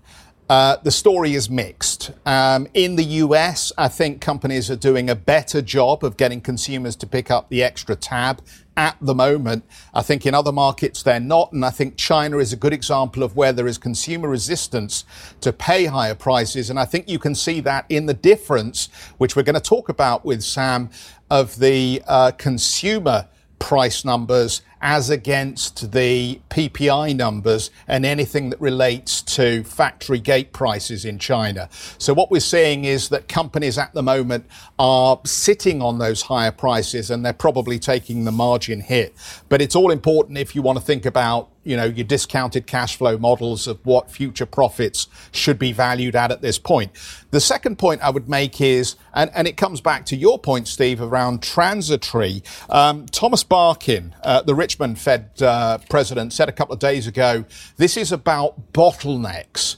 uh, 0.53 0.77
the 0.83 0.91
story 0.91 1.33
is 1.33 1.49
mixed. 1.49 2.11
Um, 2.27 2.69
in 2.75 2.97
the 2.97 3.05
US, 3.25 3.73
I 3.79 3.89
think 3.89 4.21
companies 4.21 4.71
are 4.71 4.77
doing 4.77 5.09
a 5.09 5.15
better 5.15 5.63
job 5.63 6.05
of 6.05 6.19
getting 6.19 6.43
consumers 6.43 6.95
to 6.97 7.07
pick 7.07 7.31
up 7.31 7.49
the 7.49 7.63
extra 7.63 7.97
tab 7.97 8.43
at 8.77 8.99
the 9.01 9.15
moment. 9.15 9.65
I 9.95 10.03
think 10.03 10.27
in 10.27 10.35
other 10.35 10.53
markets 10.53 11.03
they're 11.03 11.21
not. 11.21 11.53
And 11.53 11.65
I 11.65 11.71
think 11.71 11.97
China 11.97 12.37
is 12.37 12.53
a 12.53 12.57
good 12.57 12.75
example 12.75 13.23
of 13.23 13.35
where 13.35 13.55
there 13.55 13.67
is 13.67 13.79
consumer 13.79 14.29
resistance 14.29 15.07
to 15.41 15.55
pay 15.55 15.87
higher 15.87 16.15
prices. 16.15 16.69
And 16.69 16.79
I 16.79 16.85
think 16.85 17.09
you 17.09 17.19
can 17.19 17.35
see 17.35 17.61
that 17.63 17.87
in 17.89 18.05
the 18.05 18.13
difference, 18.13 18.91
which 19.17 19.35
we're 19.35 19.45
going 19.45 19.55
to 19.55 19.71
talk 19.77 19.89
about 19.89 20.23
with 20.23 20.43
Sam, 20.43 20.91
of 21.31 21.59
the 21.61 22.03
uh, 22.07 22.33
consumer 22.33 23.27
price 23.59 24.05
numbers 24.05 24.61
as 24.83 25.09
against 25.09 25.93
the 25.93 26.41
PPI 26.51 27.17
numbers 27.17 27.71
and 27.87 28.05
anything 28.05 28.51
that 28.51 28.61
relates 28.61 29.23
to 29.23 29.63
factory 29.63 30.19
gate 30.19 30.53
prices 30.53 31.05
in 31.05 31.19
China. 31.19 31.69
So 31.99 32.13
what 32.13 32.31
we're 32.31 32.41
seeing 32.41 32.85
is 32.85 33.09
that 33.11 33.29
companies 33.29 33.79
at 33.79 33.95
the 33.95 34.03
moment 34.03 34.45
are 34.79 35.21
sitting 35.25 35.81
on 35.81 35.99
those 35.99 36.23
higher 36.23 36.51
prices 36.51 37.11
and 37.11 37.25
they're 37.25 37.33
probably 37.33 37.79
taking 37.79 38.25
the 38.25 38.33
margin 38.33 38.81
hit. 38.81 39.15
But 39.49 39.63
it's 39.63 39.77
all 39.77 39.93
important 39.93 40.37
if 40.37 40.55
you 40.57 40.63
want 40.63 40.79
to 40.79 40.85
think 40.85 41.07
about 41.07 41.53
you 41.65 41.77
know, 41.77 41.85
your 41.85 42.05
discounted 42.05 42.67
cash 42.67 42.97
flow 42.97 43.17
models 43.17 43.67
of 43.67 43.79
what 43.85 44.11
future 44.11 44.47
profits 44.47 45.07
should 45.31 45.59
be 45.59 45.73
valued 45.73 46.17
at 46.17 46.31
at 46.31 46.43
this 46.43 46.59
point. 46.59 46.91
The 47.31 47.41
second 47.41 47.79
point 47.79 48.03
I 48.03 48.11
would 48.11 48.29
make 48.29 48.61
is, 48.61 48.97
and, 49.15 49.31
and 49.35 49.47
it 49.47 49.57
comes 49.57 49.81
back 49.81 50.05
to 50.07 50.17
your 50.17 50.39
point, 50.39 50.67
Steve, 50.67 51.01
around 51.01 51.43
transitory. 51.43 52.43
Um, 52.69 53.07
Thomas 53.07 53.45
Barkin, 53.45 54.15
uh, 54.23 54.43
the 54.43 54.55
Richmond 54.73 54.99
Fed 54.99 55.43
uh, 55.43 55.77
president, 55.91 56.33
said 56.33 56.49
a 56.49 56.53
couple 56.53 56.73
of 56.73 56.79
days 56.79 57.07
ago, 57.07 57.45
this 57.77 57.99
is 57.99 58.11
about 58.11 58.73
bottlenecks 58.73 59.77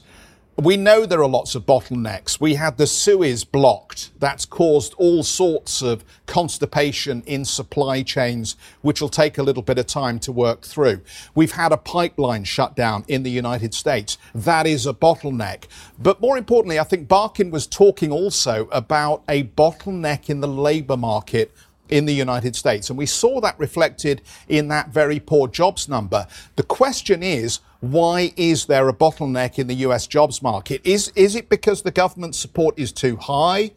we 0.57 0.77
know 0.77 1.05
there 1.05 1.21
are 1.21 1.27
lots 1.27 1.53
of 1.55 1.65
bottlenecks. 1.65 2.39
We 2.39 2.55
had 2.55 2.77
the 2.77 2.87
Suez 2.87 3.43
blocked. 3.43 4.11
That's 4.19 4.45
caused 4.45 4.93
all 4.93 5.21
sorts 5.21 5.81
of 5.81 6.05
constipation 6.27 7.23
in 7.25 7.43
supply 7.43 8.03
chains, 8.03 8.55
which 8.81 9.01
will 9.01 9.09
take 9.09 9.37
a 9.37 9.43
little 9.43 9.63
bit 9.63 9.77
of 9.77 9.85
time 9.85 10.17
to 10.19 10.31
work 10.31 10.61
through. 10.61 11.01
We've 11.33 11.51
had 11.51 11.73
a 11.73 11.77
pipeline 11.77 12.45
shut 12.45 12.73
down 12.73 13.03
in 13.09 13.23
the 13.23 13.31
United 13.31 13.73
States. 13.73 14.17
That 14.33 14.65
is 14.65 14.87
a 14.87 14.93
bottleneck. 14.93 15.65
But 15.99 16.21
more 16.21 16.37
importantly, 16.37 16.79
I 16.79 16.85
think 16.85 17.09
Barkin 17.09 17.51
was 17.51 17.67
talking 17.67 18.11
also 18.11 18.69
about 18.71 19.23
a 19.27 19.43
bottleneck 19.43 20.29
in 20.29 20.39
the 20.39 20.47
labor 20.47 20.95
market 20.95 21.53
in 21.89 22.05
the 22.05 22.13
United 22.13 22.55
States. 22.55 22.89
And 22.89 22.97
we 22.97 23.05
saw 23.05 23.39
that 23.41 23.57
reflected 23.59 24.21
in 24.47 24.67
that 24.69 24.89
very 24.89 25.19
poor 25.19 25.47
jobs 25.47 25.87
number. 25.87 26.27
The 26.55 26.63
question 26.63 27.23
is, 27.23 27.59
why 27.81 28.33
is 28.35 28.65
there 28.65 28.89
a 28.89 28.93
bottleneck 28.93 29.59
in 29.59 29.67
the 29.67 29.75
US 29.75 30.07
jobs 30.07 30.41
market? 30.41 30.81
Is, 30.83 31.11
is 31.15 31.35
it 31.35 31.49
because 31.49 31.81
the 31.81 31.91
government 31.91 32.35
support 32.35 32.77
is 32.79 32.91
too 32.91 33.17
high? 33.17 33.71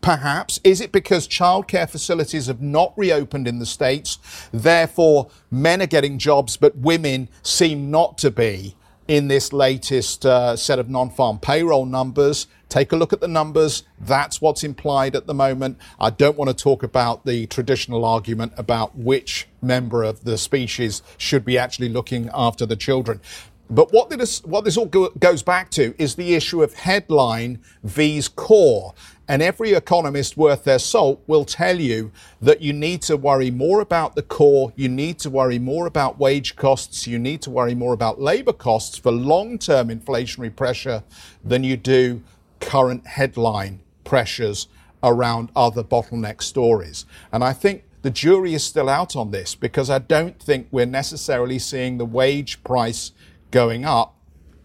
Perhaps. 0.00 0.58
Is 0.64 0.80
it 0.80 0.90
because 0.90 1.28
childcare 1.28 1.88
facilities 1.88 2.46
have 2.46 2.60
not 2.60 2.92
reopened 2.96 3.46
in 3.46 3.60
the 3.60 3.66
States? 3.66 4.18
Therefore, 4.52 5.30
men 5.50 5.80
are 5.80 5.86
getting 5.86 6.18
jobs, 6.18 6.56
but 6.56 6.76
women 6.76 7.28
seem 7.42 7.90
not 7.90 8.18
to 8.18 8.30
be 8.30 8.74
in 9.06 9.28
this 9.28 9.52
latest 9.52 10.24
uh, 10.26 10.56
set 10.56 10.78
of 10.78 10.88
non 10.88 11.10
farm 11.10 11.38
payroll 11.38 11.86
numbers. 11.86 12.46
Take 12.72 12.92
a 12.92 12.96
look 12.96 13.12
at 13.12 13.20
the 13.20 13.28
numbers. 13.28 13.82
That's 14.00 14.40
what's 14.40 14.64
implied 14.64 15.14
at 15.14 15.26
the 15.26 15.34
moment. 15.34 15.76
I 16.00 16.08
don't 16.08 16.38
want 16.38 16.48
to 16.48 16.56
talk 16.56 16.82
about 16.82 17.26
the 17.26 17.46
traditional 17.48 18.02
argument 18.02 18.54
about 18.56 18.96
which 18.96 19.46
member 19.60 20.02
of 20.02 20.24
the 20.24 20.38
species 20.38 21.02
should 21.18 21.44
be 21.44 21.58
actually 21.58 21.90
looking 21.90 22.30
after 22.32 22.64
the 22.64 22.74
children. 22.74 23.20
But 23.68 23.92
what 23.92 24.08
this, 24.08 24.42
what 24.44 24.64
this 24.64 24.78
all 24.78 24.86
go, 24.86 25.10
goes 25.10 25.42
back 25.42 25.68
to 25.72 25.94
is 25.98 26.14
the 26.14 26.32
issue 26.32 26.62
of 26.62 26.72
headline 26.72 27.60
vs 27.84 28.28
core. 28.28 28.94
And 29.28 29.42
every 29.42 29.72
economist 29.74 30.38
worth 30.38 30.64
their 30.64 30.78
salt 30.78 31.22
will 31.26 31.44
tell 31.44 31.78
you 31.78 32.10
that 32.40 32.62
you 32.62 32.72
need 32.72 33.02
to 33.02 33.18
worry 33.18 33.50
more 33.50 33.80
about 33.80 34.14
the 34.14 34.22
core, 34.22 34.72
you 34.76 34.88
need 34.88 35.18
to 35.18 35.28
worry 35.28 35.58
more 35.58 35.86
about 35.86 36.18
wage 36.18 36.56
costs, 36.56 37.06
you 37.06 37.18
need 37.18 37.42
to 37.42 37.50
worry 37.50 37.74
more 37.74 37.92
about 37.92 38.18
labor 38.18 38.54
costs 38.54 38.96
for 38.96 39.12
long 39.12 39.58
term 39.58 39.88
inflationary 39.88 40.56
pressure 40.56 41.02
than 41.44 41.64
you 41.64 41.76
do 41.76 42.22
current 42.62 43.06
headline 43.06 43.80
pressures 44.04 44.68
around 45.02 45.50
other 45.54 45.82
bottleneck 45.82 46.42
stories. 46.42 47.04
And 47.32 47.42
I 47.44 47.52
think 47.52 47.84
the 48.02 48.10
jury 48.10 48.54
is 48.54 48.64
still 48.64 48.88
out 48.88 49.14
on 49.16 49.30
this 49.30 49.54
because 49.54 49.90
I 49.90 49.98
don't 49.98 50.40
think 50.40 50.68
we're 50.70 50.86
necessarily 50.86 51.58
seeing 51.58 51.98
the 51.98 52.04
wage 52.04 52.62
price 52.64 53.12
going 53.50 53.84
up 53.84 54.16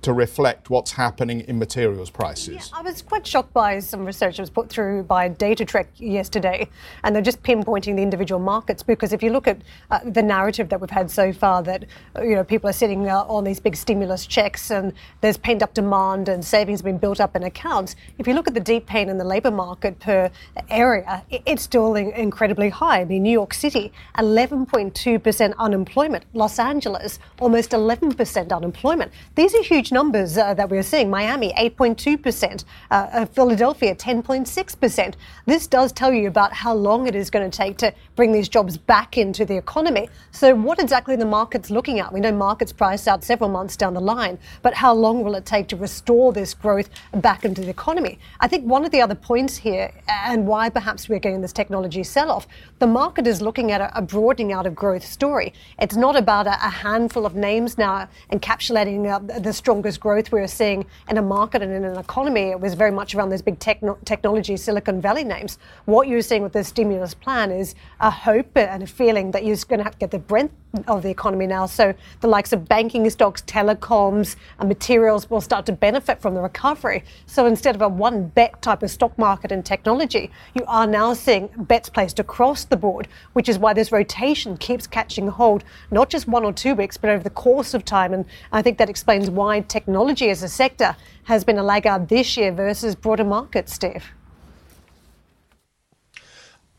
to 0.01 0.13
reflect 0.13 0.69
what's 0.69 0.91
happening 0.91 1.41
in 1.41 1.59
materials 1.59 2.09
prices. 2.09 2.69
Yeah, 2.71 2.79
I 2.79 2.81
was 2.81 3.01
quite 3.01 3.25
shocked 3.25 3.53
by 3.53 3.79
some 3.79 4.05
research 4.05 4.37
that 4.37 4.43
was 4.43 4.49
put 4.49 4.69
through 4.69 5.03
by 5.03 5.27
Data 5.27 5.57
Datatrek 5.57 5.87
yesterday, 5.97 6.69
and 7.03 7.15
they're 7.15 7.23
just 7.23 7.41
pinpointing 7.43 7.95
the 7.95 8.01
individual 8.01 8.39
markets 8.39 8.83
because 8.83 9.13
if 9.13 9.23
you 9.23 9.31
look 9.31 9.47
at 9.47 9.61
uh, 9.91 9.99
the 10.05 10.21
narrative 10.21 10.69
that 10.69 10.79
we've 10.79 10.89
had 10.89 11.09
so 11.09 11.33
far, 11.33 11.63
that 11.63 11.85
you 12.21 12.35
know 12.35 12.43
people 12.43 12.69
are 12.69 12.73
sitting 12.73 13.07
uh, 13.07 13.23
on 13.27 13.43
these 13.43 13.59
big 13.59 13.75
stimulus 13.75 14.25
checks 14.25 14.71
and 14.71 14.93
there's 15.21 15.37
pent 15.37 15.63
up 15.63 15.73
demand 15.73 16.29
and 16.29 16.43
savings 16.43 16.79
have 16.79 16.85
been 16.85 16.97
built 16.97 17.19
up 17.19 17.35
in 17.35 17.43
accounts. 17.43 17.95
If 18.17 18.27
you 18.27 18.33
look 18.33 18.47
at 18.47 18.53
the 18.53 18.59
deep 18.59 18.85
pain 18.85 19.09
in 19.09 19.17
the 19.17 19.23
labour 19.23 19.51
market 19.51 19.99
per 19.99 20.31
area, 20.69 21.23
it's 21.29 21.63
still 21.63 21.95
incredibly 21.95 22.69
high. 22.69 23.01
I 23.01 23.05
mean, 23.05 23.23
New 23.23 23.31
York 23.31 23.53
City, 23.53 23.91
11.2% 24.17 25.57
unemployment. 25.57 26.25
Los 26.33 26.59
Angeles, 26.59 27.19
almost 27.39 27.71
11% 27.71 28.51
unemployment. 28.51 29.11
These 29.35 29.55
are 29.55 29.63
huge 29.63 29.86
huge 29.87 29.91
numbers 29.91 30.37
uh, 30.37 30.53
that 30.53 30.69
we're 30.69 30.83
seeing. 30.83 31.09
Miami, 31.09 31.53
8.2%, 31.53 32.65
uh, 32.91 32.93
uh 32.93 33.25
Philadelphia, 33.25 33.95
10.6%. 33.95 35.15
This 35.45 35.67
does 35.67 35.91
tell 35.91 36.13
you 36.13 36.27
about 36.27 36.53
how 36.53 36.73
long 36.73 37.07
it 37.07 37.15
is 37.15 37.29
going 37.29 37.49
to 37.49 37.57
take 37.57 37.77
to 37.77 37.93
bring 38.15 38.31
these 38.31 38.49
jobs 38.49 38.77
back 38.77 39.17
into 39.17 39.45
the 39.45 39.57
economy. 39.57 40.09
So, 40.31 40.55
what 40.55 40.79
exactly 40.79 41.15
the 41.15 41.25
market's 41.25 41.69
looking 41.69 41.99
at? 41.99 42.13
We 42.13 42.19
know 42.19 42.31
markets 42.31 42.73
price 42.73 43.07
out 43.07 43.23
several 43.23 43.49
months 43.49 43.77
down 43.77 43.93
the 43.93 44.01
line, 44.01 44.37
but 44.61 44.73
how 44.73 44.93
long 44.93 45.23
will 45.23 45.35
it 45.35 45.45
take 45.45 45.67
to 45.69 45.75
restore 45.75 46.33
this 46.33 46.53
growth 46.53 46.89
back 47.13 47.45
into 47.45 47.61
the 47.61 47.69
economy? 47.69 48.19
I 48.39 48.47
think 48.47 48.65
one 48.65 48.85
of 48.85 48.91
the 48.91 49.01
other 49.01 49.15
points 49.15 49.57
here, 49.57 49.91
and 50.07 50.47
why 50.47 50.69
perhaps 50.69 51.09
we're 51.09 51.19
getting 51.19 51.41
this 51.41 51.53
technology 51.53 52.03
sell 52.03 52.31
off, 52.31 52.47
the 52.79 52.87
market 52.87 53.27
is 53.27 53.41
looking 53.41 53.71
at 53.71 53.81
a, 53.81 53.97
a 53.97 54.01
broadening 54.01 54.53
out 54.53 54.65
of 54.65 54.75
growth 54.75 55.05
story. 55.05 55.53
It's 55.79 55.95
not 55.95 56.15
about 56.15 56.47
a, 56.47 56.53
a 56.65 56.69
handful 56.69 57.25
of 57.25 57.35
names 57.35 57.77
now 57.77 58.07
encapsulating 58.31 59.07
uh, 59.07 59.39
the 59.39 59.53
strong 59.53 59.76
strongest 59.77 59.99
growth 59.99 60.31
we 60.31 60.39
were 60.39 60.47
seeing 60.47 60.83
in 61.07 61.17
a 61.19 61.21
market 61.21 61.61
and 61.61 61.71
in 61.71 61.85
an 61.85 61.97
economy, 61.97 62.49
it 62.49 62.59
was 62.59 62.73
very 62.73 62.89
much 62.89 63.13
around 63.13 63.29
those 63.29 63.43
big 63.43 63.59
techno- 63.59 63.99
technology 64.05 64.57
Silicon 64.57 64.99
Valley 64.99 65.23
names. 65.23 65.59
What 65.85 66.07
you're 66.07 66.23
seeing 66.23 66.41
with 66.41 66.51
this 66.51 66.69
stimulus 66.69 67.13
plan 67.13 67.51
is 67.51 67.75
a 67.99 68.09
hope 68.09 68.57
and 68.57 68.81
a 68.81 68.87
feeling 68.87 69.29
that 69.31 69.45
you're 69.45 69.55
going 69.67 69.77
to 69.77 69.83
have 69.83 69.93
to 69.93 69.99
get 69.99 70.09
the 70.09 70.17
breadth 70.17 70.51
of 70.87 71.01
the 71.01 71.09
economy 71.09 71.47
now. 71.47 71.65
So 71.65 71.93
the 72.21 72.27
likes 72.27 72.53
of 72.53 72.67
banking 72.67 73.09
stocks, 73.09 73.41
telecoms, 73.43 74.35
and 74.59 74.67
materials 74.67 75.29
will 75.29 75.41
start 75.41 75.65
to 75.67 75.71
benefit 75.71 76.21
from 76.21 76.33
the 76.33 76.41
recovery. 76.41 77.03
So 77.25 77.45
instead 77.45 77.75
of 77.75 77.81
a 77.81 77.87
one 77.87 78.27
bet 78.27 78.61
type 78.61 78.83
of 78.83 78.91
stock 78.91 79.17
market 79.17 79.51
and 79.51 79.65
technology, 79.65 80.29
you 80.53 80.63
are 80.67 80.85
now 80.85 81.13
seeing 81.13 81.49
bets 81.57 81.89
placed 81.89 82.19
across 82.19 82.65
the 82.65 82.77
board, 82.77 83.07
which 83.33 83.49
is 83.49 83.57
why 83.57 83.73
this 83.73 83.91
rotation 83.91 84.57
keeps 84.57 84.87
catching 84.87 85.27
hold, 85.27 85.63
not 85.91 86.09
just 86.09 86.27
one 86.27 86.43
or 86.43 86.53
two 86.53 86.75
weeks, 86.75 86.97
but 86.97 87.09
over 87.09 87.23
the 87.23 87.29
course 87.29 87.73
of 87.73 87.85
time. 87.85 88.13
And 88.13 88.25
I 88.51 88.61
think 88.61 88.77
that 88.77 88.89
explains 88.89 89.29
why 89.29 89.61
technology 89.67 90.29
as 90.29 90.43
a 90.43 90.49
sector 90.49 90.95
has 91.23 91.43
been 91.43 91.57
a 91.57 91.63
laggard 91.63 92.09
this 92.09 92.37
year 92.37 92.51
versus 92.51 92.95
broader 92.95 93.23
markets, 93.23 93.73
Steve. 93.73 94.11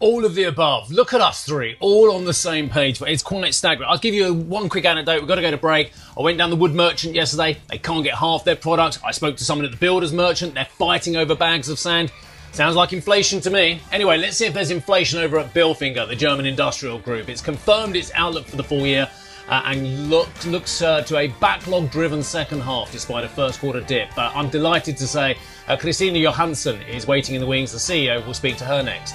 All 0.01 0.25
of 0.25 0.35
the 0.35 0.45
above. 0.45 0.93
Look 0.93 1.13
at 1.13 1.21
us 1.21 1.45
three, 1.45 1.77
all 1.81 2.13
on 2.13 2.25
the 2.25 2.33
same 2.33 2.71
page. 2.71 3.01
But 3.01 3.11
it's 3.11 3.23
quite 3.23 3.53
staggering. 3.53 3.89
I'll 3.91 3.99
give 3.99 4.15
you 4.15 4.33
one 4.33 4.69
quick 4.69 4.85
anecdote. 4.85 5.19
We've 5.19 5.29
got 5.29 5.35
to 5.35 5.43
go 5.43 5.51
to 5.51 5.57
break. 5.57 5.93
I 6.17 6.23
went 6.23 6.39
down 6.39 6.51
the 6.51 6.57
wood 6.57 6.73
merchant 6.73 7.15
yesterday. 7.15 7.59
They 7.69 7.79
can't 7.79 8.05
get 8.05 8.15
half 8.15 8.45
their 8.45 8.55
product. 8.55 9.01
I 9.05 9.11
spoke 9.11 9.37
to 9.39 9.45
someone 9.45 9.65
at 9.65 9.73
the 9.73 9.77
builder's 9.77 10.13
merchant. 10.13 10.55
They're 10.55 10.67
fighting 10.67 11.17
over 11.17 11.35
bags 11.35 11.69
of 11.69 11.81
sand. 11.81 12.13
Sounds 12.53 12.77
like 12.77 12.93
inflation 12.93 13.41
to 13.41 13.51
me. 13.51 13.81
Anyway, 13.93 14.19
let's 14.19 14.37
see 14.37 14.47
if 14.47 14.55
there's 14.55 14.71
inflation 14.71 15.19
over 15.19 15.39
at 15.39 15.53
Bilfinger, 15.53 16.09
the 16.09 16.17
German 16.17 16.47
industrial 16.47 16.99
group. 16.99 17.29
It's 17.29 17.43
confirmed 17.43 17.97
its 17.97 18.11
outlook 18.15 18.47
for 18.47 18.57
the 18.57 18.65
full 18.65 18.87
year 18.87 19.09
uh, 19.49 19.63
and 19.65 20.11
look, 20.11 20.29
looks 20.47 20.83
uh, 20.83 21.03
to 21.03 21.17
a 21.17 21.29
backlog 21.41 21.91
driven 21.91 22.23
second 22.23 22.61
half 22.61 22.93
despite 22.93 23.25
a 23.25 23.29
first 23.29 23.61
quarter 23.61 23.81
dip. 23.81 24.11
But 24.15 24.35
I'm 24.35 24.51
delighted 24.51 24.97
to 24.99 25.07
say 25.07 25.37
uh, 25.67 25.77
Christina 25.77 26.19
Johansson 26.19 26.83
is 26.83 27.07
waiting 27.07 27.35
in 27.35 27.41
the 27.41 27.47
wings. 27.47 27.73
The 27.73 27.79
CEO 27.79 28.25
will 28.27 28.35
speak 28.35 28.57
to 28.59 28.65
her 28.65 28.83
next. 28.83 29.15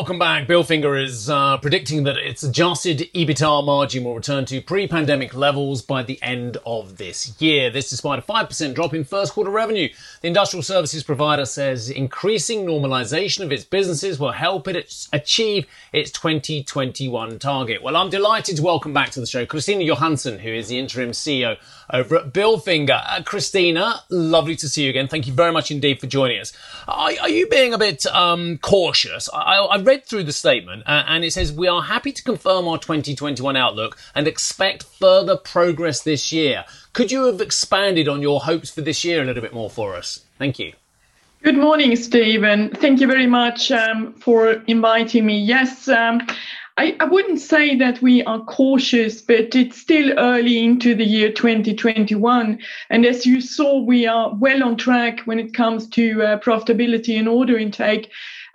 Welcome 0.00 0.18
back. 0.18 0.48
Bilfinger 0.48 0.98
is 0.98 1.28
uh, 1.28 1.58
predicting 1.58 2.04
that 2.04 2.16
its 2.16 2.42
adjusted 2.42 3.10
EBITDA 3.12 3.62
margin 3.66 4.02
will 4.02 4.14
return 4.14 4.46
to 4.46 4.62
pre-pandemic 4.62 5.34
levels 5.34 5.82
by 5.82 6.02
the 6.02 6.18
end 6.22 6.56
of 6.64 6.96
this 6.96 7.38
year. 7.38 7.68
This 7.68 7.90
despite 7.90 8.18
a 8.18 8.22
5% 8.22 8.74
drop 8.74 8.94
in 8.94 9.04
first 9.04 9.34
quarter 9.34 9.50
revenue. 9.50 9.90
The 10.22 10.28
industrial 10.28 10.62
services 10.62 11.02
provider 11.02 11.44
says 11.44 11.90
increasing 11.90 12.64
normalization 12.64 13.44
of 13.44 13.52
its 13.52 13.62
businesses 13.62 14.18
will 14.18 14.32
help 14.32 14.68
it 14.68 15.06
achieve 15.12 15.66
its 15.92 16.10
2021 16.12 17.38
target. 17.38 17.82
Well, 17.82 17.94
I'm 17.94 18.08
delighted 18.08 18.56
to 18.56 18.62
welcome 18.62 18.94
back 18.94 19.10
to 19.10 19.20
the 19.20 19.26
show 19.26 19.44
Christina 19.44 19.84
Johansson, 19.84 20.38
who 20.38 20.48
is 20.48 20.68
the 20.68 20.78
interim 20.78 21.10
CEO 21.10 21.58
over 21.92 22.16
at 22.16 22.32
Bilfinger. 22.32 23.02
Uh, 23.06 23.22
Christina, 23.22 24.02
lovely 24.08 24.56
to 24.56 24.68
see 24.68 24.84
you 24.84 24.90
again. 24.90 25.08
Thank 25.08 25.26
you 25.26 25.32
very 25.32 25.52
much 25.52 25.70
indeed 25.70 26.00
for 26.00 26.06
joining 26.06 26.40
us. 26.40 26.52
Are, 26.88 27.10
are 27.20 27.28
you 27.28 27.46
being 27.48 27.74
a 27.74 27.78
bit 27.78 28.06
um, 28.06 28.58
cautious? 28.58 29.28
I, 29.32 29.56
I 29.56 29.76
I 29.76 29.82
read 29.82 30.04
through 30.04 30.24
the 30.24 30.32
statement 30.32 30.82
uh, 30.86 31.04
and 31.06 31.24
it 31.24 31.32
says 31.32 31.52
we 31.52 31.68
are 31.68 31.82
happy 31.82 32.12
to 32.12 32.22
confirm 32.22 32.66
our 32.68 32.78
2021 32.78 33.56
outlook 33.56 33.96
and 34.14 34.26
expect 34.26 34.82
further 34.82 35.36
progress 35.36 36.02
this 36.02 36.32
year. 36.32 36.64
Could 36.92 37.12
you 37.12 37.24
have 37.26 37.40
expanded 37.40 38.08
on 38.08 38.22
your 38.22 38.40
hopes 38.40 38.70
for 38.70 38.80
this 38.80 39.04
year 39.04 39.22
a 39.22 39.24
little 39.24 39.42
bit 39.42 39.54
more 39.54 39.70
for 39.70 39.94
us? 39.94 40.24
Thank 40.38 40.58
you. 40.58 40.72
Good 41.42 41.56
morning, 41.56 41.96
Stephen. 41.96 42.68
Thank 42.68 43.00
you 43.00 43.06
very 43.06 43.26
much 43.26 43.72
um, 43.72 44.12
for 44.12 44.62
inviting 44.66 45.24
me. 45.24 45.38
Yes, 45.38 45.88
um, 45.88 46.20
I, 46.76 46.96
I, 47.00 47.04
wouldn't 47.04 47.40
say 47.40 47.76
that 47.76 48.00
we 48.00 48.22
are 48.22 48.40
cautious, 48.40 49.20
but 49.20 49.54
it's 49.54 49.78
still 49.78 50.18
early 50.18 50.64
into 50.64 50.94
the 50.94 51.04
year 51.04 51.30
2021. 51.30 52.58
And 52.88 53.06
as 53.06 53.26
you 53.26 53.40
saw, 53.40 53.82
we 53.82 54.06
are 54.06 54.34
well 54.34 54.64
on 54.64 54.76
track 54.76 55.20
when 55.20 55.38
it 55.38 55.52
comes 55.52 55.88
to 55.88 56.22
uh, 56.22 56.38
profitability 56.38 57.18
and 57.18 57.28
order 57.28 57.58
intake. 57.58 58.10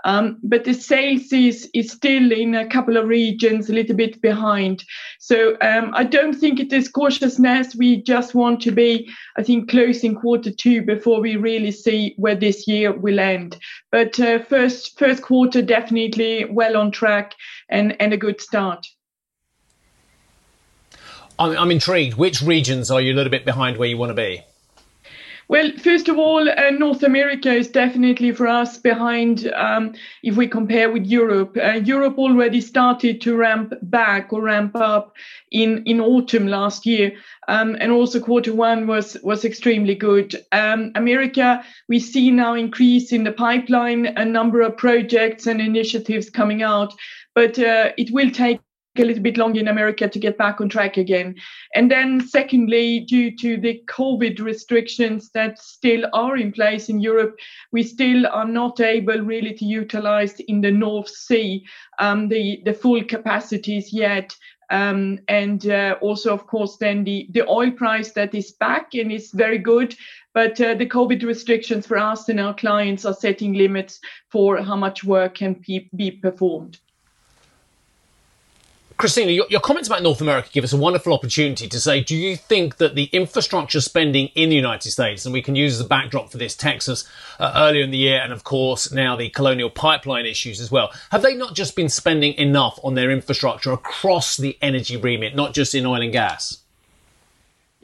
Um, 0.06 0.38
but 0.44 0.63
the 0.63 0.74
sales 0.74 1.34
is, 1.34 1.70
is 1.74 1.91
still 1.91 2.32
in 2.32 2.54
a 2.54 2.68
couple 2.68 2.96
of 2.96 3.08
regions 3.08 3.70
a 3.70 3.74
little 3.74 3.96
bit 3.96 4.22
behind. 4.22 4.84
So 5.20 5.58
um, 5.62 5.91
I 5.96 6.04
don't 6.04 6.36
think 6.36 6.60
it 6.60 6.72
is 6.72 6.88
cautiousness. 6.88 7.76
We 7.76 8.04
just 8.04 8.36
want 8.36 8.62
to 8.62 8.72
be, 8.72 9.10
I 9.36 9.44
think, 9.44 9.70
closing 9.70 10.15
quarter 10.15 10.52
two 10.52 10.84
before 10.84 11.20
we 11.22 11.36
really 11.38 11.72
see 11.72 12.13
where 12.18 12.36
this 12.36 12.68
year 12.68 12.94
will 12.94 13.20
end. 13.20 13.58
But 13.91 14.20
uh, 14.20 14.39
first 14.39 14.98
first 15.00 15.24
quarter 15.24 15.62
definitely 15.63 16.46
well 16.46 16.78
on 16.78 16.91
track 16.91 17.34
and, 17.70 18.00
and 18.00 18.13
a 18.13 18.18
good 18.18 18.39
start. 18.39 18.86
I'm, 21.39 21.58
I'm 21.58 21.72
intrigued. 21.72 22.15
Which 22.15 22.41
regions 22.41 22.91
are 22.91 23.02
you 23.02 23.13
a 23.13 23.15
little 23.15 23.32
bit 23.32 23.44
behind 23.44 23.78
where 23.78 23.89
you 23.89 23.98
want 23.98 24.12
to 24.12 24.13
be? 24.13 24.44
Well, 25.47 25.71
first 25.77 26.10
of 26.10 26.17
all, 26.17 26.49
uh, 26.49 26.71
North 26.71 27.03
America 27.03 27.53
is 27.53 27.67
definitely 27.67 28.31
for 28.31 28.47
us 28.47 28.79
behind 28.79 29.51
um, 29.53 29.93
if 30.23 30.36
we 30.36 30.47
compare 30.47 30.91
with 30.91 31.05
Europe. 31.05 31.55
Uh, 31.55 31.73
Europe 31.73 32.17
already 32.17 32.62
started 32.62 33.21
to 33.21 33.36
ramp 33.36 33.73
back 33.84 34.34
or 34.34 34.41
ramp 34.41 34.75
up 34.75 35.15
in, 35.51 35.84
in 35.86 36.01
autumn 36.01 36.47
last 36.47 36.88
year. 36.88 37.13
Um, 37.47 37.77
and 37.79 37.91
also 37.91 38.19
quarter 38.19 38.55
one 38.55 38.88
was, 38.88 39.17
was 39.21 39.45
extremely 39.45 39.93
good. 39.93 40.36
Um, 40.51 40.91
America, 40.95 41.63
we 41.88 41.99
see 41.99 42.31
now 42.31 42.55
increase 42.55 43.12
in 43.12 43.23
the 43.23 43.31
pipeline, 43.31 44.08
a 44.17 44.25
number 44.25 44.62
of 44.62 44.77
projects 44.77 45.45
and 45.45 45.62
initiatives 45.62 46.29
coming 46.29 46.63
out, 46.63 46.91
but 47.36 47.60
uh, 47.60 47.91
it 47.97 48.12
will 48.12 48.31
take 48.31 48.60
a 48.99 49.05
little 49.05 49.23
bit 49.23 49.38
longer 49.38 49.60
in 49.60 49.67
America 49.67 50.08
to 50.08 50.19
get 50.19 50.38
back 50.38 50.62
on 50.62 50.69
track 50.69 50.97
again. 50.97 51.36
And 51.73 51.91
then, 51.91 52.25
secondly, 52.27 53.01
due 53.01 53.36
to 53.38 53.58
the 53.58 53.81
COVID 53.88 54.39
restrictions 54.39 55.31
that 55.34 55.60
still 55.60 56.05
are 56.13 56.38
in 56.38 56.51
place 56.51 56.89
in 56.89 56.99
Europe, 56.99 57.38
we 57.71 57.84
still 57.84 58.27
are 58.27 58.47
not 58.47 58.79
able 58.79 59.19
really 59.19 59.53
to 59.53 59.65
utilize 59.65 60.39
in 60.41 60.62
the 60.62 60.71
North 60.71 61.10
Sea 61.10 61.65
um, 61.99 62.29
the, 62.29 62.62
the 62.65 62.73
full 62.73 63.03
capacities 63.03 63.93
yet. 63.93 64.36
Um, 64.71 65.19
and 65.27 65.67
uh, 65.67 65.97
also, 66.01 66.34
of 66.34 66.47
course, 66.47 66.77
then 66.77 67.03
the, 67.03 67.27
the 67.31 67.47
oil 67.47 67.71
price 67.71 68.12
that 68.13 68.34
is 68.34 68.53
back 68.53 68.95
and 68.95 69.12
is 69.12 69.31
very 69.31 69.60
good. 69.60 69.95
But 70.34 70.60
uh, 70.60 70.73
the 70.73 70.88
COVID 70.88 71.23
restrictions 71.23 71.86
for 71.88 71.97
us 71.97 72.29
and 72.29 72.39
our 72.39 72.53
clients 72.53 73.05
are 73.05 73.13
setting 73.13 73.53
limits 73.53 73.99
for 74.31 74.62
how 74.62 74.75
much 74.75 75.03
work 75.03 75.36
can 75.36 75.62
be, 75.65 75.89
be 75.95 76.12
performed. 76.12 76.79
Christina, 78.97 79.31
your, 79.31 79.45
your, 79.49 79.60
comments 79.60 79.89
about 79.89 80.03
North 80.03 80.21
America 80.21 80.47
give 80.53 80.63
us 80.63 80.71
a 80.71 80.77
wonderful 80.77 81.13
opportunity 81.13 81.67
to 81.67 81.79
say, 81.81 82.01
do 82.01 82.15
you 82.15 82.38
think 82.38 82.77
that 82.77 82.95
the 82.95 83.05
infrastructure 83.05 83.81
spending 83.81 84.27
in 84.36 84.49
the 84.49 84.55
United 84.55 84.89
States, 84.89 85.25
and 85.25 85.34
we 85.34 85.41
can 85.41 85.53
use 85.53 85.73
as 85.73 85.81
a 85.81 85.88
backdrop 85.88 86.31
for 86.31 86.38
this 86.38 86.55
Texas 86.55 87.03
uh, 87.38 87.51
earlier 87.58 87.84
in 87.84 87.91
the 87.91 87.97
year, 87.97 88.21
and 88.21 88.31
of 88.31 88.45
course 88.45 88.93
now 88.93 89.17
the 89.17 89.29
colonial 89.29 89.69
pipeline 89.69 90.25
issues 90.25 90.62
as 90.62 90.71
well, 90.71 90.93
have 91.12 91.23
they 91.23 91.36
not 91.36 91.55
just 91.55 91.75
been 91.75 91.89
spending 91.89 92.34
enough 92.36 92.79
on 92.84 92.95
their 92.95 93.12
infrastructure 93.12 93.73
across 93.73 94.38
the 94.38 94.58
energy 94.62 94.95
remit, 94.95 95.36
not 95.36 95.53
just 95.53 95.75
in 95.75 95.86
oil 95.86 96.01
and 96.01 96.13
gas? 96.13 96.64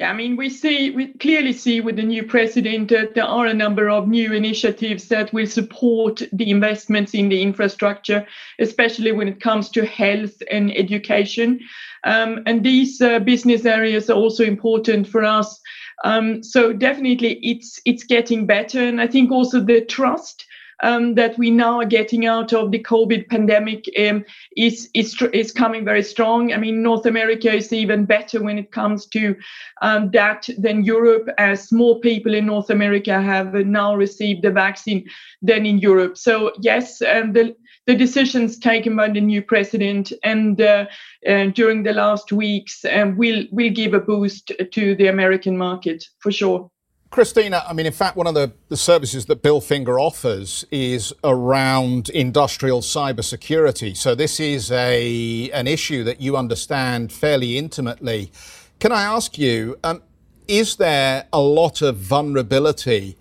I 0.04 0.14
mean, 0.14 0.36
we 0.36 0.50
see, 0.50 0.92
we 0.92 1.14
clearly 1.14 1.54
see 1.54 1.82
with 1.82 1.96
the 1.96 2.04
new 2.04 2.24
president 2.24 2.90
that 2.90 3.14
there 3.14 3.26
are 3.26 3.46
a 3.46 3.54
number 3.54 3.90
of 3.90 4.08
new 4.08 4.34
initiatives 4.34 5.08
that 5.10 5.34
will 5.34 5.48
support 5.48 6.22
the 6.32 6.50
investments 6.50 7.14
in 7.14 7.30
the 7.30 7.42
infrastructure, 7.42 8.26
especially 8.60 9.12
when 9.12 9.28
it 9.28 9.42
comes 9.42 9.70
to 9.72 9.86
health 9.86 10.42
and 10.50 10.76
education. 10.76 11.60
Um, 12.04 12.44
and 12.46 12.64
these 12.64 13.02
uh, 13.02 13.20
business 13.20 13.66
areas 13.66 14.10
are 14.10 14.18
also 14.18 14.44
important 14.44 15.08
for 15.08 15.24
us. 15.24 15.60
Um, 16.04 16.42
so 16.42 16.74
definitely, 16.74 17.40
it's 17.44 17.80
it's 17.86 18.04
getting 18.04 18.48
better, 18.48 18.80
and 18.80 19.00
I 19.00 19.08
think 19.08 19.32
also 19.32 19.60
the 19.60 19.82
trust 19.82 20.46
um, 20.82 21.16
that 21.16 21.38
we 21.38 21.52
now 21.52 21.80
are 21.80 21.86
getting 21.86 22.26
out 22.26 22.54
of 22.54 22.72
the 22.72 22.80
COVID 22.80 23.28
pandemic 23.30 23.86
um, 24.00 24.26
is, 24.58 24.90
is, 24.94 25.22
is 25.34 25.52
coming 25.52 25.86
very 25.86 26.04
strong. 26.04 26.54
I 26.54 26.58
mean, 26.58 26.82
North 26.82 27.06
America 27.06 27.54
is 27.54 27.72
even 27.72 28.06
better 28.06 28.42
when 28.42 28.58
it 28.58 28.72
comes 28.72 29.06
to 29.08 29.36
um, 29.82 30.12
that 30.12 30.50
than 30.58 30.84
Europe, 30.84 31.30
as 31.38 31.72
more 31.72 32.00
people 32.00 32.34
in 32.34 32.46
North 32.46 32.70
America 32.70 33.22
have 33.22 33.54
now 33.54 33.96
received 33.96 34.42
the 34.44 34.52
vaccine 34.52 35.08
than 35.42 35.66
in 35.66 35.80
Europe. 35.80 36.18
So, 36.18 36.52
yes, 36.60 37.02
um, 37.02 37.34
the, 37.34 37.56
the 37.88 37.96
decisions 37.96 38.58
taken 38.58 38.96
by 38.96 39.10
the 39.10 39.22
new 39.22 39.42
president 39.42 40.14
and 40.24 40.62
uh, 40.62 40.86
uh, 41.28 41.46
during 41.48 41.84
the 41.84 41.94
last 41.94 42.32
weeks 42.32 42.86
um, 42.86 43.18
will 43.18 43.44
will 43.52 43.72
give 43.72 43.94
a 43.94 44.00
boost 44.00 44.52
to 44.72 44.96
the 44.96 45.08
American 45.08 45.58
market 45.58 46.06
for 46.20 46.32
sure. 46.32 46.70
Christina, 47.12 47.62
I 47.68 47.74
mean, 47.74 47.86
in 47.86 47.92
fact, 47.92 48.16
one 48.16 48.26
of 48.26 48.36
the, 48.36 48.54
the 48.70 48.78
services 48.78 49.26
that 49.26 49.44
Bilfinger 49.44 50.02
offers 50.02 50.64
is 50.72 51.14
around 51.26 52.08
industrial 52.08 52.80
cybersecurity. 52.80 53.98
So 53.98 54.16
this 54.16 54.40
is 54.40 54.72
a 54.72 55.52
an 55.52 55.68
issue 55.68 56.06
that 56.06 56.22
you 56.22 56.38
understand 56.38 57.12
fairly 57.12 57.58
intimately. 57.58 58.32
Can 58.80 58.94
I 58.94 59.04
ask 59.04 59.38
you, 59.38 59.78
um, 59.84 60.02
is 60.48 60.78
there 60.78 61.28
a 61.34 61.42
lot 61.42 61.82
of 61.82 61.98
vulnerability 61.98 63.18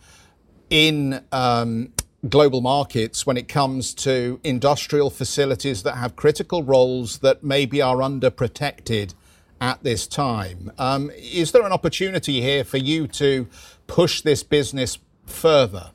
in 0.70 1.24
um, 1.32 1.92
global 2.28 2.60
markets 2.60 3.26
when 3.26 3.36
it 3.36 3.48
comes 3.48 3.92
to 3.94 4.38
industrial 4.44 5.10
facilities 5.10 5.82
that 5.82 5.96
have 5.96 6.14
critical 6.14 6.62
roles 6.62 7.18
that 7.18 7.42
maybe 7.42 7.82
are 7.82 7.96
underprotected 7.96 9.14
at 9.60 9.82
this 9.82 10.06
time? 10.06 10.72
Um, 10.78 11.10
is 11.16 11.52
there 11.52 11.64
an 11.64 11.72
opportunity 11.72 12.40
here 12.40 12.64
for 12.64 12.78
you 12.78 13.06
to 13.08 13.48
push 13.86 14.22
this 14.22 14.42
business 14.42 14.98
further? 15.26 15.90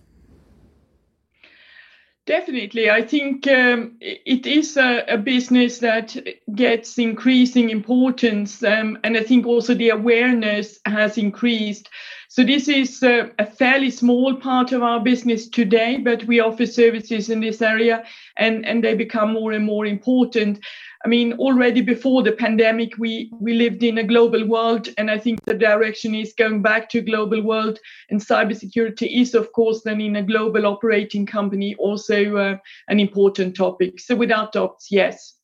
Definitely. 2.26 2.90
I 2.90 3.04
think 3.04 3.48
um, 3.48 3.98
it 4.02 4.48
is 4.48 4.78
a, 4.78 5.06
a, 5.08 5.18
business 5.18 5.78
that 5.80 6.18
gets 6.56 6.98
increasing 6.98 7.70
importance. 7.70 8.64
Um, 8.64 8.98
and 9.04 9.16
I 9.16 9.22
think 9.22 9.46
also 9.46 9.76
the 9.76 9.90
awareness 9.90 10.80
has 10.88 11.20
increased. 11.20 11.88
So 12.28 12.44
this 12.44 12.68
is 12.68 13.04
a, 13.04 13.30
a, 13.38 13.46
fairly 13.46 13.92
small 13.92 14.36
part 14.36 14.72
of 14.72 14.82
our 14.82 15.00
business 15.00 15.48
today, 15.48 15.98
but 15.98 16.24
we 16.24 16.40
offer 16.40 16.66
services 16.66 17.30
in 17.30 17.42
this 17.42 17.62
area 17.62 18.04
and, 18.38 18.66
and 18.66 18.84
they 18.84 18.96
become 18.96 19.32
more 19.32 19.52
and 19.52 19.64
more 19.64 19.86
important. 19.86 20.62
I 21.06 21.08
mean, 21.08 21.34
already 21.34 21.82
before 21.82 22.24
the 22.24 22.32
pandemic, 22.32 22.98
we, 22.98 23.32
we 23.40 23.54
lived 23.54 23.84
in 23.84 24.00
a 24.00 24.04
global 24.04 24.44
world, 24.48 24.90
and 24.98 25.12
I 25.12 25.20
think 25.20 25.40
the 25.46 25.54
direction 25.54 26.16
is 26.16 26.34
going 26.34 26.64
back 26.64 26.90
to 26.90 27.02
global 27.02 27.44
world. 27.44 27.78
And 28.10 28.20
cybersecurity 28.20 29.22
is, 29.22 29.36
of 29.36 29.52
course, 29.52 29.84
then 29.84 30.02
in 30.02 30.16
a 30.16 30.24
global 30.24 30.66
operating 30.66 31.28
company, 31.28 31.76
also 31.76 32.36
uh, 32.38 32.58
an 32.88 33.00
important 33.00 33.56
topic. 33.56 34.00
So, 34.00 34.16
without 34.16 34.54
doubts, 34.54 34.88
yes. 34.90 35.36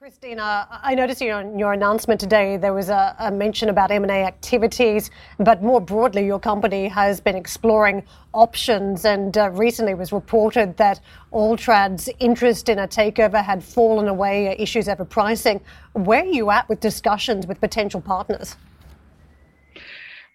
Christina, 0.00 0.66
I 0.70 0.94
noticed 0.94 1.20
in 1.20 1.58
your 1.58 1.74
announcement 1.74 2.20
today 2.20 2.56
there 2.56 2.72
was 2.72 2.88
a, 2.88 3.14
a 3.18 3.30
mention 3.30 3.68
about 3.68 3.90
M&A 3.90 4.24
activities, 4.24 5.10
but 5.38 5.62
more 5.62 5.78
broadly, 5.78 6.24
your 6.24 6.40
company 6.40 6.88
has 6.88 7.20
been 7.20 7.36
exploring 7.36 8.02
options, 8.32 9.04
and 9.04 9.36
uh, 9.36 9.50
recently 9.50 9.92
was 9.92 10.10
reported 10.10 10.78
that 10.78 11.00
Altrad's 11.34 12.08
interest 12.18 12.70
in 12.70 12.78
a 12.78 12.88
takeover 12.88 13.44
had 13.44 13.62
fallen 13.62 14.08
away, 14.08 14.56
issues 14.58 14.88
over 14.88 15.04
pricing. 15.04 15.60
Where 15.92 16.22
are 16.22 16.24
you 16.24 16.50
at 16.50 16.66
with 16.70 16.80
discussions 16.80 17.46
with 17.46 17.60
potential 17.60 18.00
partners? 18.00 18.56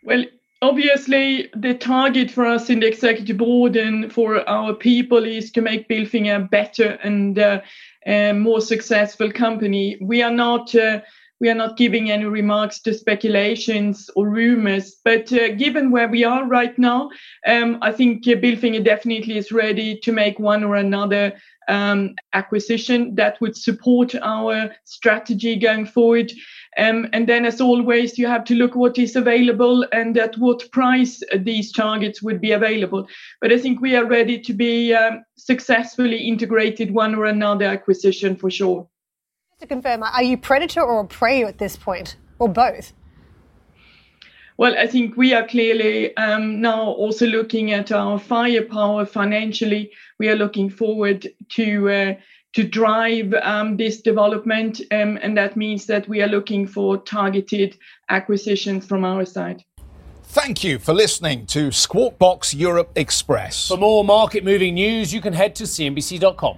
Well, 0.04 0.26
obviously 0.62 1.50
the 1.56 1.74
target 1.74 2.30
for 2.30 2.46
us 2.46 2.70
in 2.70 2.82
the 2.82 2.88
executive 2.88 3.38
board 3.38 3.76
and 3.76 4.14
for 4.14 4.48
our 4.48 4.76
people 4.76 5.24
is 5.24 5.52
to 5.54 5.62
make 5.62 5.90
Bilfinger 5.90 6.50
better 6.52 7.00
and 7.04 7.40
uh, 7.40 7.62
more 8.34 8.62
successful 8.62 9.32
company. 9.32 9.98
We 10.02 10.22
are 10.22 10.32
not 10.32 10.74
uh, 10.76 11.02
we 11.46 11.52
are 11.52 11.54
not 11.54 11.78
giving 11.78 12.10
any 12.10 12.26
remarks 12.26 12.80
to 12.80 12.92
speculations 12.92 14.10
or 14.16 14.28
rumors, 14.28 14.96
but 15.06 15.32
uh, 15.32 15.54
given 15.54 15.92
where 15.92 16.08
we 16.08 16.24
are 16.24 16.48
right 16.48 16.76
now, 16.80 17.12
um, 17.46 17.78
I 17.84 17.92
think 17.92 18.28
uh, 18.28 18.32
Bilfinger 18.32 18.84
definitely 18.84 19.38
is 19.38 19.52
ready 19.52 19.96
to 20.00 20.12
make 20.12 20.40
one 20.40 20.64
or 20.64 20.76
another 20.76 21.34
um, 21.68 22.16
acquisition 22.34 23.14
that 23.14 23.40
would 23.42 23.56
support 23.56 24.16
our 24.24 24.72
strategy 24.86 25.56
going 25.56 25.86
forward. 25.86 26.32
Um, 26.80 27.08
and 27.14 27.30
then, 27.30 27.46
as 27.46 27.62
always, 27.62 28.18
you 28.18 28.26
have 28.26 28.44
to 28.46 28.56
look 28.56 28.76
what 28.76 28.98
is 28.98 29.16
available 29.16 29.86
and 29.92 30.18
at 30.18 30.36
what 30.40 30.72
price 30.72 31.22
these 31.38 31.72
targets 31.72 32.24
would 32.24 32.42
be 32.42 32.54
available. 32.54 33.08
But 33.40 33.52
I 33.52 33.60
think 33.60 33.82
we 33.82 33.96
are 33.96 34.08
ready 34.08 34.40
to 34.40 34.52
be 34.52 34.96
um, 34.96 35.24
successfully 35.38 36.28
integrated 36.28 36.90
one 36.90 37.14
or 37.14 37.26
another 37.26 37.66
acquisition 37.66 38.36
for 38.36 38.50
sure. 38.50 38.88
Just 39.56 39.70
to 39.70 39.74
confirm, 39.74 40.04
are 40.04 40.22
you 40.22 40.36
predator 40.38 40.82
or 40.82 41.08
prey 41.08 41.46
at 41.46 41.60
this 41.60 41.78
point, 41.78 42.18
or 42.40 42.50
both? 42.50 42.92
Well, 44.58 44.76
I 44.78 44.86
think 44.86 45.16
we 45.16 45.34
are 45.34 45.48
clearly 45.48 46.16
um, 46.18 46.60
now 46.60 46.82
also 46.82 47.26
looking 47.26 47.72
at 47.72 47.90
our 47.90 48.20
firepower 48.20 49.06
financially. 49.06 49.92
We 50.20 50.28
are 50.28 50.36
looking 50.36 50.70
forward 50.70 51.30
to 51.52 51.90
uh, 51.90 52.14
to 52.52 52.64
drive 52.68 53.34
um, 53.44 53.78
this 53.78 54.02
development, 54.02 54.82
um, 54.92 55.18
and 55.22 55.38
that 55.38 55.56
means 55.56 55.86
that 55.86 56.06
we 56.10 56.22
are 56.22 56.28
looking 56.28 56.68
for 56.68 56.98
targeted 56.98 57.78
acquisitions 58.10 58.86
from 58.86 59.06
our 59.06 59.24
side. 59.24 59.64
Thank 60.24 60.66
you 60.66 60.80
for 60.80 60.94
listening 60.94 61.46
to 61.48 61.72
Squawk 61.72 62.20
Box 62.20 62.54
Europe 62.54 62.92
Express. 62.98 63.70
For 63.70 63.78
more 63.78 64.04
market 64.04 64.44
moving 64.44 64.74
news, 64.74 65.14
you 65.14 65.22
can 65.22 65.32
head 65.32 65.56
to 65.56 65.64
CNBC.com. 65.64 66.58